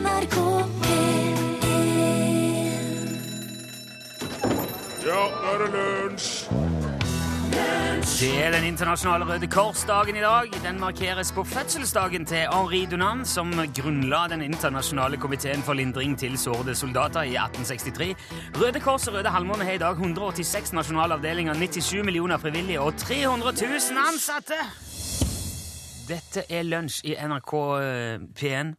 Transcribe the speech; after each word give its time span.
NRK 0.00 0.36
P1 0.80 1.38
Ja, 5.04 5.22
nå 5.28 5.52
er 5.52 5.62
det 5.64 5.70
lunsj! 5.74 6.30
Det 8.20 8.30
er 8.36 8.52
den 8.52 8.66
internasjonale 8.68 9.24
Røde 9.28 9.48
Kors-dagen 9.48 10.16
i 10.16 10.22
dag. 10.24 10.52
Den 10.64 10.80
markeres 10.80 11.32
på 11.32 11.44
fødselsdagen 11.44 12.26
til 12.28 12.44
Henri 12.52 12.82
Dunant, 12.88 13.28
som 13.28 13.52
grunnla 13.76 14.26
den 14.32 14.44
internasjonale 14.44 15.16
komiteen 15.20 15.64
for 15.64 15.76
lindring 15.76 16.16
til 16.20 16.36
sårede 16.40 16.74
soldater 16.76 17.28
i 17.28 17.36
1863. 17.36 18.14
Røde 18.60 18.80
Kors 18.84 19.08
og 19.08 19.16
Røde 19.18 19.32
Halvmåne 19.32 19.64
har 19.64 19.76
i 19.76 19.82
dag 19.82 19.96
186 20.00 20.72
nasjonale 20.76 21.16
avdelinger, 21.16 21.54
97 21.54 22.04
millioner 22.04 22.40
frivillige 22.40 22.80
og 22.80 22.96
300 22.96 23.52
000 23.68 24.04
ansatte! 24.08 24.60
Dette 26.10 26.44
er 26.50 26.64
lunsj 26.66 27.04
i 27.06 27.14
NRK 27.14 27.52
eh, 27.80 28.22
P1, 28.36 28.74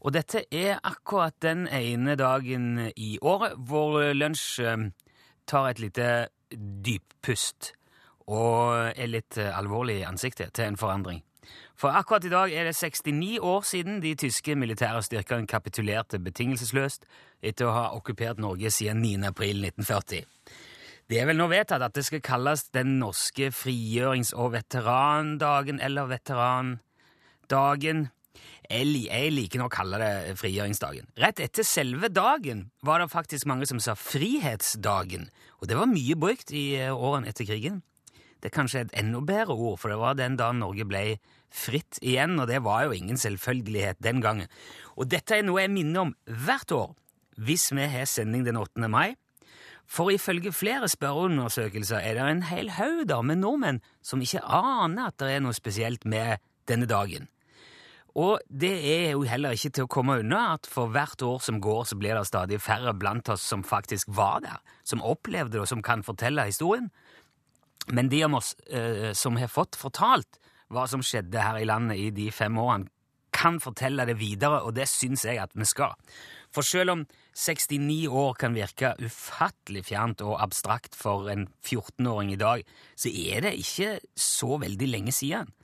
og 0.00 0.14
dette 0.16 0.44
er 0.50 0.80
akkurat 0.84 1.36
den 1.42 1.66
ene 1.68 2.16
dagen 2.16 2.90
i 2.96 3.18
året 3.22 3.58
hvor 3.68 4.00
lunsj 4.16 4.62
eh, 4.64 4.86
tar 5.46 5.70
et 5.70 5.82
lite 5.82 6.10
dyppust 6.50 7.74
og 8.30 8.94
er 8.94 9.10
litt 9.10 9.38
alvorlig 9.38 10.00
i 10.00 10.06
ansiktet 10.06 10.54
til 10.54 10.70
en 10.70 10.78
forandring. 10.78 11.24
For 11.80 11.88
akkurat 11.96 12.24
i 12.24 12.30
dag 12.30 12.52
er 12.52 12.64
det 12.68 12.76
69 12.76 13.38
år 13.42 13.62
siden 13.64 14.02
de 14.02 14.14
tyske 14.14 14.54
militære 14.54 15.02
styrkene 15.02 15.48
kapitulerte 15.48 16.20
betingelsesløst 16.20 17.06
etter 17.42 17.66
å 17.66 17.72
ha 17.74 17.84
okkupert 17.96 18.38
Norge 18.42 18.70
siden 18.70 19.00
9. 19.02 19.24
april 19.30 19.64
1940. 19.64 20.26
Det 21.10 21.18
er 21.18 21.26
vel 21.26 21.40
nå 21.40 21.48
vedtatt 21.50 21.82
at 21.82 21.96
det 21.96 22.04
skal 22.06 22.20
kalles 22.22 22.68
den 22.70 22.98
norske 23.00 23.48
frigjørings- 23.50 24.34
og 24.36 24.52
veterandagen, 24.54 25.80
eller 25.80 26.06
veterandagen. 26.12 28.04
Jeg 28.70 28.86
jeg 29.08 29.32
liker 29.34 29.58
nå 29.58 29.66
å 29.66 29.72
kalle 29.72 29.98
det 29.98 30.36
frigjøringsdagen. 30.38 31.08
Rett 31.18 31.40
etter 31.42 31.66
selve 31.66 32.08
dagen 32.12 32.68
var 32.86 33.02
det 33.02 33.10
faktisk 33.10 33.48
mange 33.50 33.66
som 33.66 33.80
sa 33.82 33.96
frihetsdagen, 33.98 35.26
og 35.58 35.68
det 35.68 35.78
var 35.78 35.90
mye 35.90 36.16
brukt 36.16 36.52
i 36.54 36.76
eh, 36.78 36.94
årene 36.94 37.32
etter 37.32 37.48
krigen. 37.48 37.80
Det 38.40 38.48
er 38.48 38.56
kanskje 38.56 38.84
et 38.86 38.94
enda 38.96 39.20
bedre 39.20 39.56
ord, 39.56 39.80
for 39.80 39.92
det 39.92 39.98
var 40.00 40.16
den 40.16 40.38
dagen 40.38 40.62
Norge 40.62 40.86
ble 40.88 41.02
fritt 41.50 41.98
igjen, 42.00 42.38
og 42.40 42.46
det 42.48 42.62
var 42.64 42.86
jo 42.86 42.94
ingen 42.96 43.18
selvfølgelighet 43.18 43.98
den 44.00 44.22
gangen. 44.22 44.48
Og 44.96 45.10
dette 45.10 45.36
er 45.36 45.44
noe 45.44 45.64
jeg 45.64 45.74
minner 45.74 46.06
om 46.06 46.14
hvert 46.46 46.72
år 46.72 46.94
hvis 47.40 47.70
vi 47.72 47.88
har 47.88 48.08
sending 48.08 48.44
den 48.46 48.58
8. 48.60 48.86
mai. 48.92 49.16
For 49.90 50.12
ifølge 50.14 50.52
flere 50.54 50.86
spørreundersøkelser 50.88 51.98
er 51.98 52.14
det 52.14 52.26
en 52.30 52.46
hel 52.46 52.70
haug 52.76 53.10
med 53.26 53.40
nordmenn 53.42 53.80
som 54.06 54.22
ikke 54.22 54.44
aner 54.44 55.10
at 55.10 55.18
det 55.18 55.34
er 55.34 55.42
noe 55.42 55.56
spesielt 55.56 56.06
med 56.06 56.38
denne 56.70 56.86
dagen. 56.86 57.26
Og 58.20 58.42
det 58.62 58.72
er 58.90 59.06
jo 59.14 59.24
heller 59.28 59.54
ikke 59.56 59.70
til 59.72 59.86
å 59.86 59.90
komme 59.90 60.18
unna 60.20 60.42
at 60.56 60.68
for 60.68 60.90
hvert 60.92 61.22
år 61.24 61.38
som 61.44 61.60
går, 61.62 61.86
så 61.88 61.96
blir 61.96 62.18
det 62.18 62.26
stadig 62.28 62.60
færre 62.60 62.92
blant 62.98 63.30
oss 63.32 63.46
som 63.52 63.64
faktisk 63.64 64.10
var 64.16 64.42
der, 64.44 64.60
som 64.84 65.04
opplevde 65.06 65.56
det, 65.56 65.62
og 65.64 65.70
som 65.70 65.84
kan 65.84 66.04
fortelle 66.04 66.48
historien. 66.50 66.90
Men 67.88 68.10
de 68.12 68.24
av 68.26 68.36
oss 68.36 68.52
eh, 68.68 69.12
som 69.16 69.38
har 69.40 69.50
fått 69.50 69.78
fortalt 69.80 70.40
hva 70.70 70.84
som 70.90 71.02
skjedde 71.02 71.42
her 71.42 71.62
i 71.62 71.68
landet 71.68 71.98
i 71.98 72.10
de 72.14 72.28
fem 72.34 72.58
årene, 72.60 72.90
kan 73.30 73.60
fortelle 73.62 74.04
det 74.08 74.18
videre, 74.18 74.58
og 74.66 74.74
det 74.74 74.88
syns 74.90 75.22
jeg 75.24 75.38
at 75.38 75.54
vi 75.54 75.64
skal. 75.68 75.94
For 76.50 76.66
selv 76.66 76.96
om 76.96 77.04
69 77.38 78.10
år 78.10 78.34
kan 78.42 78.56
virke 78.58 78.96
ufattelig 78.98 79.84
fjernt 79.86 80.24
og 80.26 80.40
abstrakt 80.42 80.98
for 80.98 81.30
en 81.30 81.46
14-åring 81.62 82.34
i 82.34 82.40
dag, 82.40 82.64
så 82.98 83.08
er 83.08 83.46
det 83.46 83.54
ikke 83.62 83.92
så 84.18 84.58
veldig 84.60 84.90
lenge 84.90 85.14
siden. 85.14 85.54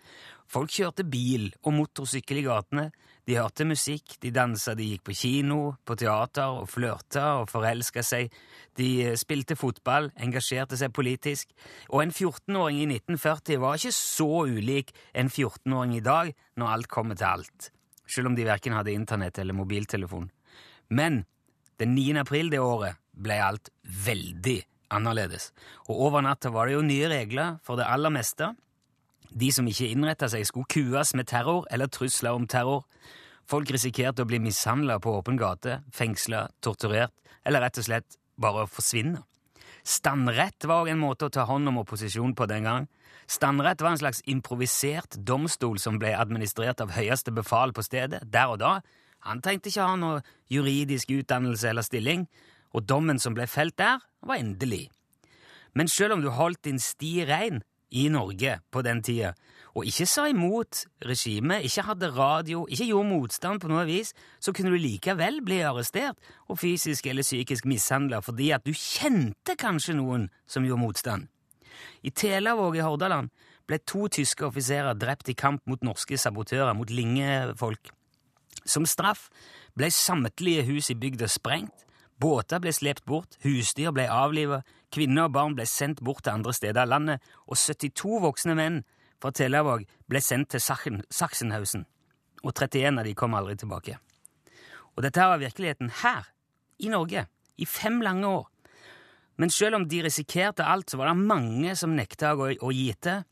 Folk 0.50 0.70
kjørte 0.70 1.04
bil 1.08 1.48
og 1.64 1.74
motorsykkel 1.74 2.40
i 2.40 2.46
gatene, 2.46 2.90
de 3.26 3.34
hørte 3.40 3.64
musikk, 3.66 4.14
de 4.22 4.30
dansa, 4.30 4.76
de 4.78 4.84
gikk 4.92 5.02
på 5.08 5.14
kino, 5.18 5.58
på 5.82 5.96
teater 5.98 6.60
og 6.60 6.68
flørta 6.70 7.24
og 7.40 7.48
forelska 7.50 8.04
seg, 8.06 8.30
de 8.78 8.90
eh, 9.02 9.16
spilte 9.18 9.56
fotball, 9.58 10.12
engasjerte 10.22 10.78
seg 10.78 10.92
politisk, 10.94 11.50
og 11.90 12.04
en 12.04 12.14
14-åring 12.14 12.84
i 12.84 12.86
1940 13.00 13.58
var 13.64 13.80
ikke 13.80 13.96
så 13.96 14.28
ulik 14.46 14.94
en 15.10 15.32
14-åring 15.32 15.96
i 15.98 16.04
dag 16.06 16.30
når 16.54 16.74
alt 16.76 16.90
kommer 16.92 17.18
til 17.18 17.32
alt, 17.32 17.72
selv 18.06 18.30
om 18.30 18.38
de 18.38 18.46
verken 18.46 18.78
hadde 18.78 18.94
internett 18.94 19.42
eller 19.42 19.58
mobiltelefon. 19.58 20.30
Men 20.94 21.24
den 21.82 21.96
9. 21.98 22.20
april 22.22 22.52
det 22.54 22.62
året 22.62 23.02
ble 23.10 23.40
alt 23.42 23.72
veldig 24.06 24.60
annerledes, 24.94 25.50
og 25.90 25.98
over 26.12 26.22
natta 26.22 26.54
var 26.54 26.70
det 26.70 26.78
jo 26.78 26.86
nye 26.86 27.10
regler 27.10 27.58
for 27.66 27.74
det 27.80 27.90
aller 27.90 28.14
meste. 28.14 28.52
De 29.30 29.50
som 29.52 29.66
ikke 29.68 29.88
innretta 29.90 30.28
seg, 30.30 30.46
skulle 30.48 30.70
kues 30.70 31.14
med 31.18 31.28
terror 31.30 31.66
eller 31.70 31.90
trusler 31.92 32.36
om 32.36 32.46
terror. 32.50 32.84
Folk 33.46 33.70
risikerte 33.70 34.24
å 34.24 34.28
bli 34.28 34.40
mishandla 34.42 34.98
på 35.02 35.14
åpen 35.18 35.38
gate, 35.38 35.80
fengsla, 35.94 36.48
torturert 36.60 37.14
eller 37.46 37.62
rett 37.62 37.78
og 37.78 37.86
slett 37.86 38.18
bare 38.40 38.66
forsvinne. 38.70 39.22
Standrett 39.86 40.66
var 40.66 40.82
òg 40.82 40.90
en 40.90 40.98
måte 40.98 41.28
å 41.28 41.32
ta 41.32 41.44
hånd 41.46 41.70
om 41.70 41.78
opposisjon 41.84 42.34
på 42.34 42.48
den 42.50 42.66
gang. 42.66 42.88
Standrett 43.30 43.82
var 43.82 43.94
en 43.94 44.00
slags 44.00 44.22
improvisert 44.26 45.14
domstol 45.28 45.78
som 45.82 46.00
ble 46.02 46.10
administrert 46.18 46.82
av 46.82 46.94
høyeste 46.96 47.30
befal 47.34 47.74
på 47.74 47.84
stedet, 47.86 48.24
der 48.26 48.50
og 48.50 48.58
da. 48.62 48.72
Han 49.26 49.42
trengte 49.42 49.70
ikke 49.70 49.86
ha 49.86 49.94
noe 49.98 50.24
juridisk 50.50 51.10
utdannelse 51.14 51.70
eller 51.70 51.86
stilling, 51.86 52.26
og 52.74 52.86
dommen 52.86 53.22
som 53.22 53.34
ble 53.34 53.46
felt 53.50 53.78
der, 53.78 54.02
var 54.26 54.42
endelig. 54.42 54.88
Men 55.74 55.90
selv 55.90 56.16
om 56.16 56.22
du 56.22 56.32
holdt 56.34 56.64
din 56.66 56.82
sti 56.82 57.20
rein 57.28 57.62
i 57.90 58.08
Norge 58.10 58.58
på 58.72 58.82
den 58.82 59.02
tida, 59.04 59.34
og 59.76 59.84
ikke 59.84 60.06
sa 60.08 60.24
imot 60.30 60.86
regimet, 61.04 61.66
ikke 61.68 61.84
hadde 61.84 62.08
radio, 62.16 62.64
ikke 62.70 62.88
gjorde 62.88 63.10
motstand 63.10 63.60
på 63.60 63.68
noe 63.68 63.84
vis, 63.88 64.14
så 64.40 64.54
kunne 64.56 64.72
du 64.72 64.80
likevel 64.80 65.42
bli 65.44 65.60
arrestert 65.68 66.16
og 66.48 66.58
fysisk 66.62 67.06
eller 67.10 67.26
psykisk 67.26 67.68
mishandla 67.68 68.22
fordi 68.24 68.50
at 68.56 68.64
du 68.64 68.72
kjente 68.72 69.56
kanskje 69.60 69.98
noen 69.98 70.30
som 70.48 70.64
gjorde 70.64 70.82
motstand. 70.82 71.28
I 72.02 72.10
Telavåg 72.10 72.78
i 72.78 72.84
Hordaland 72.86 73.28
ble 73.68 73.78
to 73.84 74.06
tyske 74.08 74.46
offiserer 74.46 74.96
drept 74.96 75.28
i 75.28 75.36
kamp 75.36 75.64
mot 75.68 75.82
norske 75.84 76.16
sabotører, 76.18 76.72
mot 76.72 76.90
lingefolk. 76.90 77.90
Som 78.64 78.86
straff 78.88 79.28
ble 79.76 79.90
samtlige 79.92 80.64
hus 80.70 80.88
i 80.90 80.96
bygda 80.98 81.28
sprengt, 81.28 81.85
båter 82.20 82.60
ble 82.62 82.72
slept 82.72 83.04
bort, 83.08 83.36
husdyr 83.44 83.92
ble 83.94 84.06
avlivet, 84.12 84.64
kvinner 84.92 85.28
og 85.28 85.34
barn 85.36 85.56
ble 85.58 85.66
sendt 85.68 86.02
bort 86.04 86.24
til 86.24 86.36
andre 86.36 86.54
steder 86.56 86.84
av 86.84 86.92
landet, 86.94 87.24
og 87.46 87.58
72 87.60 88.20
voksne 88.24 88.56
menn 88.58 88.82
fra 89.22 89.32
Telavåg 89.34 89.86
ble 90.08 90.22
sendt 90.24 90.54
til 90.54 90.62
Sachsenhausen, 90.62 91.86
og 92.42 92.52
31 92.52 93.00
av 93.00 93.06
de 93.08 93.14
kom 93.18 93.36
aldri 93.36 93.56
tilbake. 93.60 93.98
Og 94.96 95.04
dette 95.04 95.28
var 95.28 95.42
virkeligheten 95.42 95.92
her, 96.02 96.28
i 96.80 96.92
Norge, 96.92 97.26
i 97.56 97.66
fem 97.68 98.02
lange 98.04 98.28
år. 98.28 98.46
Men 99.36 99.52
selv 99.52 99.76
om 99.78 99.86
de 99.88 100.02
risikerte 100.04 100.64
alt, 100.64 100.90
så 100.90 101.00
var 101.00 101.10
det 101.10 101.28
mange 101.28 101.74
som 101.76 101.94
nekta 101.96 102.34
å, 102.36 102.48
å 102.48 102.72
gi 102.72 102.88
etter. 102.92 103.24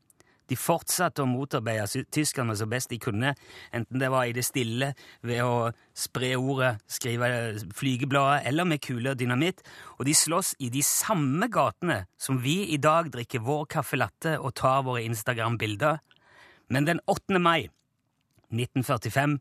De 0.50 0.56
fortsatte 0.60 1.24
å 1.24 1.28
motarbeide 1.28 2.04
tyskerne 2.12 2.56
så 2.58 2.66
best 2.68 2.90
de 2.92 2.98
kunne, 3.00 3.32
enten 3.72 4.00
det 4.00 4.10
var 4.12 4.28
i 4.28 4.34
det 4.36 4.44
stille, 4.44 4.90
ved 5.24 5.40
å 5.44 5.70
spre 5.96 6.34
ordet, 6.36 6.74
skrive 6.90 7.30
flygeblader, 7.76 8.44
eller 8.50 8.68
med 8.68 8.82
kuler 8.84 9.14
og 9.14 9.20
dynamitt, 9.22 9.62
og 9.96 10.04
de 10.08 10.16
slåss 10.16 10.54
i 10.60 10.68
de 10.74 10.82
samme 10.84 11.48
gatene 11.52 12.02
som 12.20 12.42
vi 12.44 12.60
i 12.74 12.80
dag 12.80 13.08
drikker 13.14 13.44
vår 13.44 13.64
caffè 13.76 14.00
latte 14.00 14.36
og 14.38 14.52
tar 14.60 14.84
våre 14.84 15.04
Instagram-bilder. 15.06 16.02
Men 16.68 16.88
den 16.88 17.00
8. 17.08 17.40
mai 17.40 17.70
1945 18.52 19.38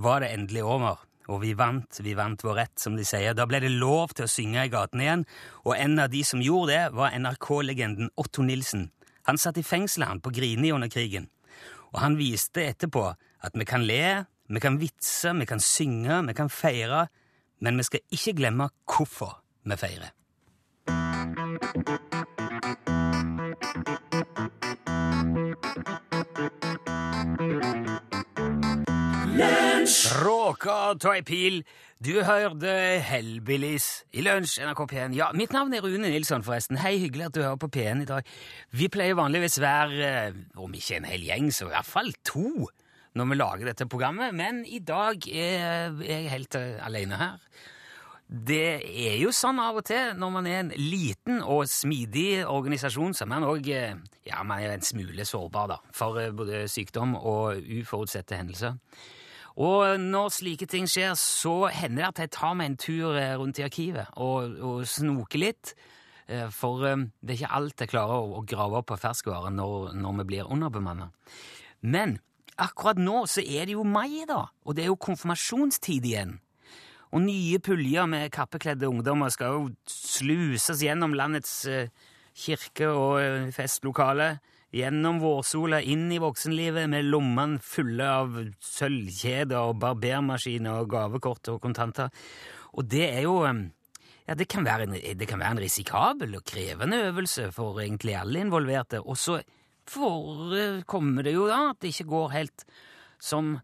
var 0.00 0.22
det 0.24 0.32
endelig 0.32 0.64
over, 0.64 1.02
og 1.30 1.42
vi 1.44 1.52
vant, 1.54 2.00
vi 2.02 2.14
vant 2.18 2.40
vår 2.44 2.56
rett, 2.62 2.78
som 2.80 2.96
de 2.96 3.04
sier. 3.06 3.36
Da 3.36 3.46
ble 3.48 3.60
det 3.62 3.72
lov 3.74 4.16
til 4.16 4.26
å 4.26 4.30
synge 4.30 4.64
i 4.64 4.72
gatene 4.72 5.04
igjen, 5.04 5.26
og 5.66 5.76
en 5.76 6.00
av 6.00 6.10
de 6.12 6.24
som 6.26 6.42
gjorde 6.42 6.72
det, 6.72 6.82
var 6.96 7.14
NRK-legenden 7.18 8.10
Otto 8.16 8.46
Nilsen. 8.46 8.88
Han 9.28 9.38
satt 9.38 9.58
i 9.60 9.62
fengsel 9.66 10.04
på 10.22 10.32
Grini 10.34 10.72
under 10.72 10.88
krigen, 10.88 11.28
og 11.92 12.00
han 12.00 12.16
viste 12.18 12.64
etterpå 12.64 13.10
at 13.40 13.56
vi 13.56 13.64
kan 13.64 13.84
le, 13.84 14.24
vi 14.48 14.60
kan 14.60 14.78
vitse, 14.80 15.34
vi 15.36 15.46
kan 15.46 15.60
synge, 15.60 16.22
vi 16.26 16.34
kan 16.34 16.50
feire, 16.50 17.08
men 17.60 17.76
vi 17.76 17.86
skal 17.86 18.00
ikke 18.10 18.36
glemme 18.40 18.70
hvorfor 18.86 19.40
vi 19.64 19.76
feirer. 19.76 20.10
Råka 30.20 30.94
pil. 31.26 31.64
Du 32.00 32.14
hørte 32.24 32.70
Hellbillies 33.04 34.06
i 34.16 34.22
lunsj, 34.24 34.54
NRK 34.64 34.78
P1. 34.88 35.12
Ja, 35.18 35.26
mitt 35.36 35.52
navn 35.52 35.74
er 35.76 35.82
Rune 35.84 36.08
Nilsson, 36.08 36.40
forresten. 36.40 36.78
Hei, 36.80 36.94
hyggelig 36.96 37.26
at 37.26 37.34
du 37.36 37.42
hører 37.42 37.58
på 37.60 37.68
P1 37.74 38.00
i 38.00 38.08
dag. 38.08 38.30
Vi 38.72 38.88
pleier 38.88 39.18
vanligvis 39.18 39.58
være, 39.60 40.06
eh, 40.06 40.38
om 40.56 40.72
ikke 40.72 40.96
en 40.96 41.08
hel 41.10 41.26
gjeng, 41.28 41.50
så 41.52 41.68
i 41.68 41.74
hvert 41.74 41.90
fall 41.90 42.08
to 42.24 42.70
når 43.12 43.28
vi 43.28 43.36
lager 43.36 43.68
dette 43.68 43.84
programmet, 43.84 44.32
men 44.32 44.64
i 44.64 44.80
dag 44.80 45.28
er 45.28 45.92
jeg 46.00 46.32
helt 46.32 46.56
eh, 46.56 46.80
alene 46.86 47.20
her. 47.20 47.36
Det 48.48 48.80
er 48.80 49.20
jo 49.20 49.28
sånn 49.28 49.60
av 49.60 49.82
og 49.82 49.84
til 49.84 50.16
når 50.16 50.34
man 50.38 50.48
er 50.48 50.58
en 50.64 50.74
liten 50.78 51.44
og 51.44 51.68
smidig 51.68 52.46
organisasjon, 52.48 53.12
så 53.12 53.26
er 53.26 53.34
man 53.36 53.44
òg 53.44 53.68
ja, 53.68 54.40
man 54.40 54.56
er 54.56 54.72
en 54.72 54.88
smule 54.88 55.28
sårbar 55.28 55.74
da, 55.76 55.82
for 55.92 56.16
eh, 56.16 56.32
både 56.32 56.64
sykdom 56.64 57.18
og 57.20 57.60
uforutsette 57.60 58.40
hendelser. 58.40 58.80
Og 59.60 60.00
når 60.00 60.30
slike 60.32 60.66
ting 60.70 60.86
skjer, 60.88 61.12
så 61.20 61.68
hender 61.68 62.00
det 62.00 62.08
at 62.08 62.20
jeg 62.24 62.32
tar 62.38 62.54
meg 62.56 62.70
en 62.70 62.78
tur 62.80 63.16
eh, 63.18 63.34
rundt 63.36 63.60
i 63.60 63.66
arkivet 63.66 64.08
og, 64.16 64.54
og 64.64 64.86
snoker 64.88 65.42
litt. 65.42 65.74
Eh, 66.32 66.46
for 66.54 66.86
eh, 66.88 67.02
det 67.20 67.34
er 67.34 67.42
ikke 67.42 67.56
alt 67.58 67.84
jeg 67.84 67.92
klarer 67.92 68.24
å, 68.24 68.40
grave 68.48 68.80
opp 68.80 68.88
på 68.88 69.00
ferskvare 69.02 69.52
når, 69.52 69.92
når 70.00 70.20
vi 70.22 70.28
blir 70.32 70.48
underbemanna. 70.48 71.10
Men 71.84 72.16
akkurat 72.60 73.00
nå 73.00 73.26
så 73.28 73.44
er 73.44 73.68
det 73.68 73.76
jo 73.76 73.84
mai, 73.84 74.24
da, 74.28 74.46
og 74.64 74.78
det 74.78 74.86
er 74.86 74.94
jo 74.94 75.00
konfirmasjonstid 75.00 76.08
igjen. 76.08 76.38
Og 77.10 77.24
nye 77.26 77.58
puljer 77.60 78.06
med 78.08 78.30
kappekledde 78.32 78.88
ungdommer 78.88 79.32
skal 79.34 79.56
jo 79.56 79.70
sluses 79.90 80.80
gjennom 80.86 81.16
landets 81.18 81.66
kirke- 82.38 82.92
og 82.94 83.50
festlokale 83.52 84.36
gjennom 84.74 85.18
vårsola 85.22 85.80
inn 85.82 86.08
i 86.14 86.20
voksenlivet 86.22 86.88
med 86.90 87.08
lommene 87.10 87.58
fulle 87.64 88.06
av 88.06 88.38
sølvkjeder 88.64 89.58
og 89.58 89.80
barbermaskiner 89.82 90.82
og 90.82 90.90
gavekort 90.94 91.52
og 91.54 91.60
kontanter. 91.64 92.10
Og 92.78 92.86
det 92.90 93.06
er 93.08 93.24
jo 93.26 93.40
ja, 93.44 94.36
det 94.38 94.46
kan, 94.46 94.66
en, 94.66 94.94
det 94.94 95.26
kan 95.26 95.40
være 95.42 95.56
en 95.56 95.64
risikabel 95.64 96.36
og 96.38 96.44
krevende 96.46 97.00
øvelse 97.08 97.48
for 97.54 97.80
egentlig 97.82 98.14
alle 98.14 98.44
involverte. 98.44 99.00
Og 99.02 99.18
så 99.18 99.40
forekommer 99.90 101.26
det 101.26 101.34
jo 101.34 101.48
da 101.50 101.72
at 101.72 101.80
det 101.82 101.90
ikke 101.90 102.12
går 102.12 102.28
helt 102.36 102.64
som 103.18 103.56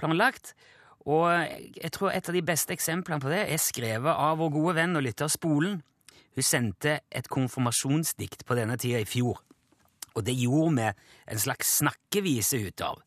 planlagt. 0.00 0.54
Og 1.06 1.28
jeg 1.76 1.92
tror 1.94 2.14
et 2.14 2.30
av 2.30 2.34
de 2.34 2.42
beste 2.42 2.72
eksemplene 2.74 3.20
på 3.22 3.30
det 3.30 3.44
er 3.44 3.60
skrevet 3.62 4.10
av 4.10 4.40
vår 4.40 4.54
gode 4.56 4.76
venn 4.80 4.96
og 4.96 5.04
lytter 5.04 5.30
Spolen. 5.30 5.82
Hun 6.36 6.44
sendte 6.44 6.98
et 7.12 7.28
konfirmasjonsdikt 7.32 8.44
på 8.48 8.56
denne 8.58 8.76
tida 8.80 9.04
i 9.04 9.08
fjor. 9.08 9.38
Og 10.16 10.24
det 10.24 10.36
gjorde 10.40 10.74
vi 10.78 10.90
en 11.32 11.42
slags 11.42 11.76
snakkevise 11.82 12.60
ut 12.66 12.84
av. 12.84 13.02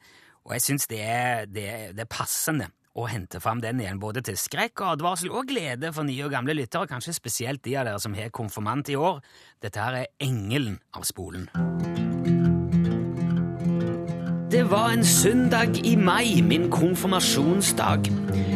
Og 0.46 0.56
jeg 0.56 0.66
syns 0.66 0.90
det, 0.90 1.06
det, 1.54 1.70
det, 1.98 2.06
er 2.06 2.10
passende 2.10 2.70
å 2.98 3.06
hente 3.10 3.42
fram 3.42 3.62
den 3.64 3.82
igjen, 3.82 4.00
både 4.02 4.24
til 4.26 4.38
skrekk 4.40 4.82
og 4.82 4.96
advarsel 4.96 5.34
og 5.34 5.50
glede 5.52 5.92
for 5.96 6.08
nye 6.08 6.26
og 6.26 6.34
gamle 6.34 6.56
lyttere, 6.58 6.90
kanskje 6.90 7.16
spesielt 7.18 7.64
de 7.66 7.78
av 7.78 7.90
dere 7.90 8.02
som 8.02 8.18
har 8.18 8.34
konfirmant 8.34 8.90
i 8.90 8.98
år. 8.98 9.22
Dette 9.62 9.84
her 9.84 10.02
er 10.04 10.12
Engelen 10.26 10.80
av 10.98 11.06
Spolen. 11.10 11.50
Det 14.50 14.64
var 14.72 14.90
en 14.96 15.06
søndag 15.06 15.78
i 15.86 15.94
mai, 15.96 16.42
min 16.42 16.72
konfirmasjonsdag. 16.74 18.10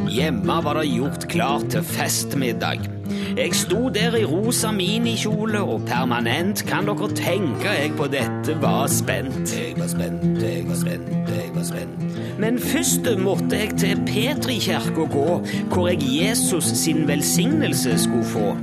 Hjemme 0.10 0.58
var 0.66 0.82
det 0.82 0.90
gjort 0.90 1.30
klart 1.30 1.70
til 1.76 1.86
festmiddag. 1.86 2.90
Jeg 3.38 3.56
sto 3.56 3.90
der 3.90 4.16
i 4.16 4.26
rosa 4.26 4.72
minikjole, 4.72 5.62
og 5.62 5.82
permanent 5.88 6.66
kan 6.70 6.86
dere 6.90 7.10
tenke 7.18 7.74
jeg 7.74 7.94
på 7.98 8.08
dette 8.12 8.58
var 8.62 8.88
spent. 8.88 9.56
Jeg 9.58 9.74
var 9.78 9.88
spent, 9.88 10.42
jeg 10.42 10.68
var 10.68 10.76
spent, 10.76 11.34
jeg 11.34 11.50
var 11.56 11.64
spent. 11.64 12.04
Men 12.40 12.60
først 12.60 13.08
måtte 13.20 13.58
jeg 13.58 13.78
til 13.78 14.02
Petrikirka 14.08 15.06
gå, 15.12 15.42
hvor 15.74 15.88
jeg 15.88 16.02
Jesus 16.02 16.64
sin 16.64 17.08
velsignelse 17.08 18.00
skulle 18.00 18.26
få. 18.26 18.56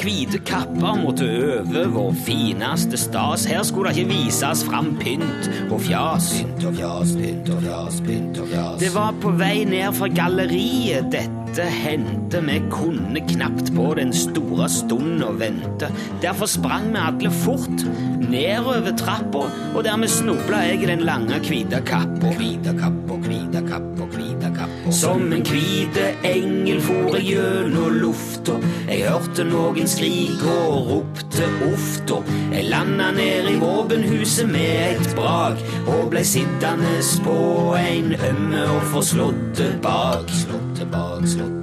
Hvite 0.00 0.38
kapper 0.38 0.94
måtte 1.04 1.24
øve 1.24 1.84
vår 1.92 2.14
fineste 2.26 2.96
stas. 2.96 3.44
Her 3.44 3.62
skulle 3.62 3.90
det 3.90 3.98
ikke 3.98 4.14
vises 4.14 4.64
fram 4.64 4.96
pynt 5.00 5.50
og 5.70 5.80
fjas. 5.80 6.30
Pynt 6.40 6.64
og 6.64 6.74
fjas, 6.74 7.12
pynt 7.18 7.50
og 7.50 7.62
fjas, 7.62 8.00
pynt 8.06 8.40
og 8.40 8.48
fjas. 8.48 8.80
Det 8.80 8.94
var 8.94 9.12
på 9.20 9.34
vei 9.36 9.64
ned 9.68 9.92
fra 9.98 10.08
galleriet 10.08 11.12
dette 11.12 11.39
hendte. 11.58 12.40
Vi 12.40 12.62
kunne 12.70 13.20
knapt 13.28 13.74
på 13.74 13.94
den 13.98 14.12
store 14.12 14.68
stunden 14.68 15.22
å 15.24 15.32
vente. 15.38 15.90
Derfor 16.22 16.46
sprang 16.46 16.92
vi 16.94 17.02
alle 17.02 17.32
fort 17.42 17.84
nedover 18.30 18.92
trappa, 18.98 19.46
og 19.74 19.84
dermed 19.84 20.08
snubla 20.08 20.62
jeg 20.68 20.84
i 20.84 20.90
den 20.92 21.02
lange, 21.06 21.40
hvite 21.42 21.80
kappa. 21.86 22.30
Hvite 22.38 22.74
kappa, 22.78 23.18
hvite 23.24 23.62
kappa, 23.66 24.06
hvite 24.14 24.52
kappa. 24.54 24.92
Som 24.94 25.32
en 25.34 25.42
hvite 25.46 26.12
engel 26.26 26.80
for 26.84 27.18
jeg 27.18 27.32
gjennom 27.32 27.98
lufta. 28.00 28.58
Jeg 28.86 29.08
hørte 29.08 29.46
noen 29.50 29.90
skrike 29.90 30.54
og 30.70 30.94
ropte 30.94 31.50
uff. 31.70 31.88
Jeg 32.50 32.66
landa 32.70 33.10
ned 33.14 33.48
i 33.50 33.58
våpenhuset 33.60 34.48
med 34.50 34.96
et 34.96 35.14
brak 35.14 35.60
og 35.86 36.10
blei 36.10 36.24
sittende 36.26 36.98
på 37.24 37.36
en 37.78 38.14
ømme 38.14 38.66
og 38.74 38.82
forslåtte 38.94 39.70
bak. 39.84 40.28
Slåtte 40.42 40.69
bak, 40.92 41.59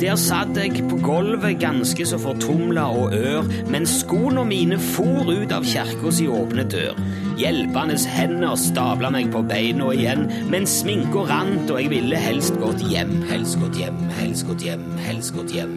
Der 0.00 0.16
satt 0.18 0.56
jeg 0.58 0.82
på 0.90 0.96
gulvet 0.98 1.60
ganske 1.62 2.04
så 2.06 2.18
fortumla 2.18 2.88
og 2.98 3.14
ør, 3.14 3.46
mens 3.70 4.00
skoene 4.00 4.42
mine 4.48 4.78
for 4.82 5.30
ut 5.30 5.54
av 5.54 5.66
kirka 5.70 6.10
si 6.12 6.26
åpne 6.26 6.64
dør. 6.66 6.98
Hjelpende 7.38 7.94
hender 8.10 8.58
stabla 8.58 9.12
meg 9.14 9.30
på 9.34 9.44
beina 9.46 9.92
igjen, 9.94 10.26
mens 10.50 10.80
sminka 10.80 11.24
rant 11.30 11.70
og 11.70 11.80
jeg 11.80 11.92
ville 11.94 12.18
helst 12.26 12.58
gått 12.58 12.82
hjem. 12.90 13.14
Helst 13.30 13.58
gått 13.62 13.78
hjem, 13.78 14.02
helst 14.18 14.46
gått 14.50 14.66
hjem, 14.66 14.84
helst 15.06 15.34
gått 15.38 15.54
hjem. 15.54 15.74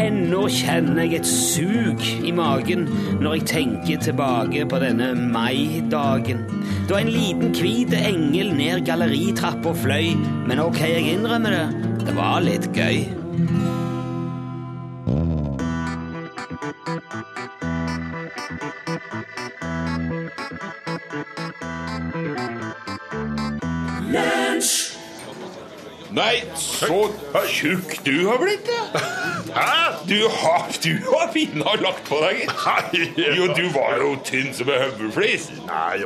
Ennå 0.00 0.42
kjenner 0.48 1.04
jeg 1.04 1.20
et 1.20 1.28
sug 1.28 2.04
i 2.24 2.32
magen 2.32 2.88
når 3.20 3.38
jeg 3.38 3.48
tenker 3.52 4.04
tilbake 4.08 4.64
på 4.68 4.80
denne 4.80 5.12
maidagen. 5.16 6.46
Da 6.88 7.00
en 7.00 7.12
liten 7.12 7.52
hvit 7.56 7.92
engel 8.00 8.54
ned 8.56 8.86
galleritrappa 8.88 9.76
fløy, 9.84 10.14
men 10.48 10.60
ok, 10.64 10.80
jeg 10.88 11.10
innrømmer 11.18 11.60
det, 11.60 11.90
det 12.06 12.16
var 12.16 12.40
litt 12.44 12.72
gøy. 12.76 13.21
Nei, 13.32 13.38
så 26.54 27.08
tjukk 27.48 28.04
du 28.04 28.28
har 28.28 28.36
blitt, 28.36 28.68
ja. 28.68 29.00
Hæ? 29.56 29.92
Du 30.08 30.28
har, 30.28 30.68
du 30.84 30.92
har 31.08 31.32
pinadø 31.32 31.80
lagt 31.80 32.04
på 32.08 32.20
deg. 32.20 32.44
Jo, 33.16 33.46
du 33.56 33.64
var 33.72 33.96
jo 33.96 34.16
tynn 34.24 34.52
som 34.52 34.68
en 34.68 34.90
høvelflis. 34.90 35.48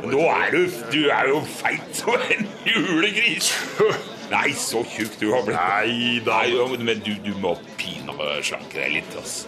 Nå 0.07 0.23
er 0.31 0.51
du, 0.55 0.67
du 0.93 1.01
er 1.11 1.27
jo 1.35 1.43
feit 1.59 1.91
som 1.91 2.15
en 2.31 2.47
julegris. 2.63 3.51
Nei, 4.27 4.51
så 4.59 4.81
tjukk 4.83 5.15
du 5.21 5.29
har 5.31 5.43
blitt. 5.47 5.57
Nei 5.57 6.19
da. 6.25 6.41
Nei, 6.43 6.79
men 6.83 7.03
du, 7.05 7.13
du 7.23 7.31
må 7.39 7.53
pinadø 7.79 8.37
slanke 8.43 8.81
deg 8.81 8.97
litt. 8.97 9.17
Altså. 9.19 9.47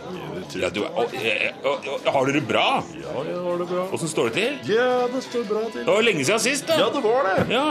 Ja, 0.60 0.70
du, 0.72 0.84
og, 0.88 1.12
og, 1.12 1.90
og, 1.96 2.12
har 2.16 2.30
du 2.30 2.36
det 2.38 2.46
bra? 2.48 2.68
Ja, 2.96 3.16
jeg 3.28 3.42
har 3.46 3.64
det 3.64 3.70
bra. 3.72 3.88
Åssen 3.96 4.12
står 4.12 4.31
det 4.31 4.36
til? 4.40 4.76
Ja, 4.78 4.92
det 5.12 5.24
står 5.28 5.48
bra 5.50 5.66
til. 5.68 5.84
Det 5.84 5.90
var 5.92 6.06
lenge 6.08 6.28
siden 6.28 6.46
sist, 6.46 6.70
da. 6.70 6.80
Ja, 6.80 6.92
det 6.96 7.04
var 7.04 7.28
det. 7.28 7.40
Ja. 7.54 7.66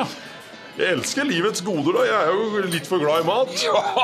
Jeg 0.78 0.94
elsker 0.94 1.26
livets 1.26 1.62
goder, 1.66 1.96
og 1.98 2.04
jeg 2.06 2.14
er 2.14 2.28
jo 2.30 2.66
litt 2.70 2.86
for 2.86 3.02
glad 3.02 3.24
i 3.24 3.26
mat. 3.26 3.50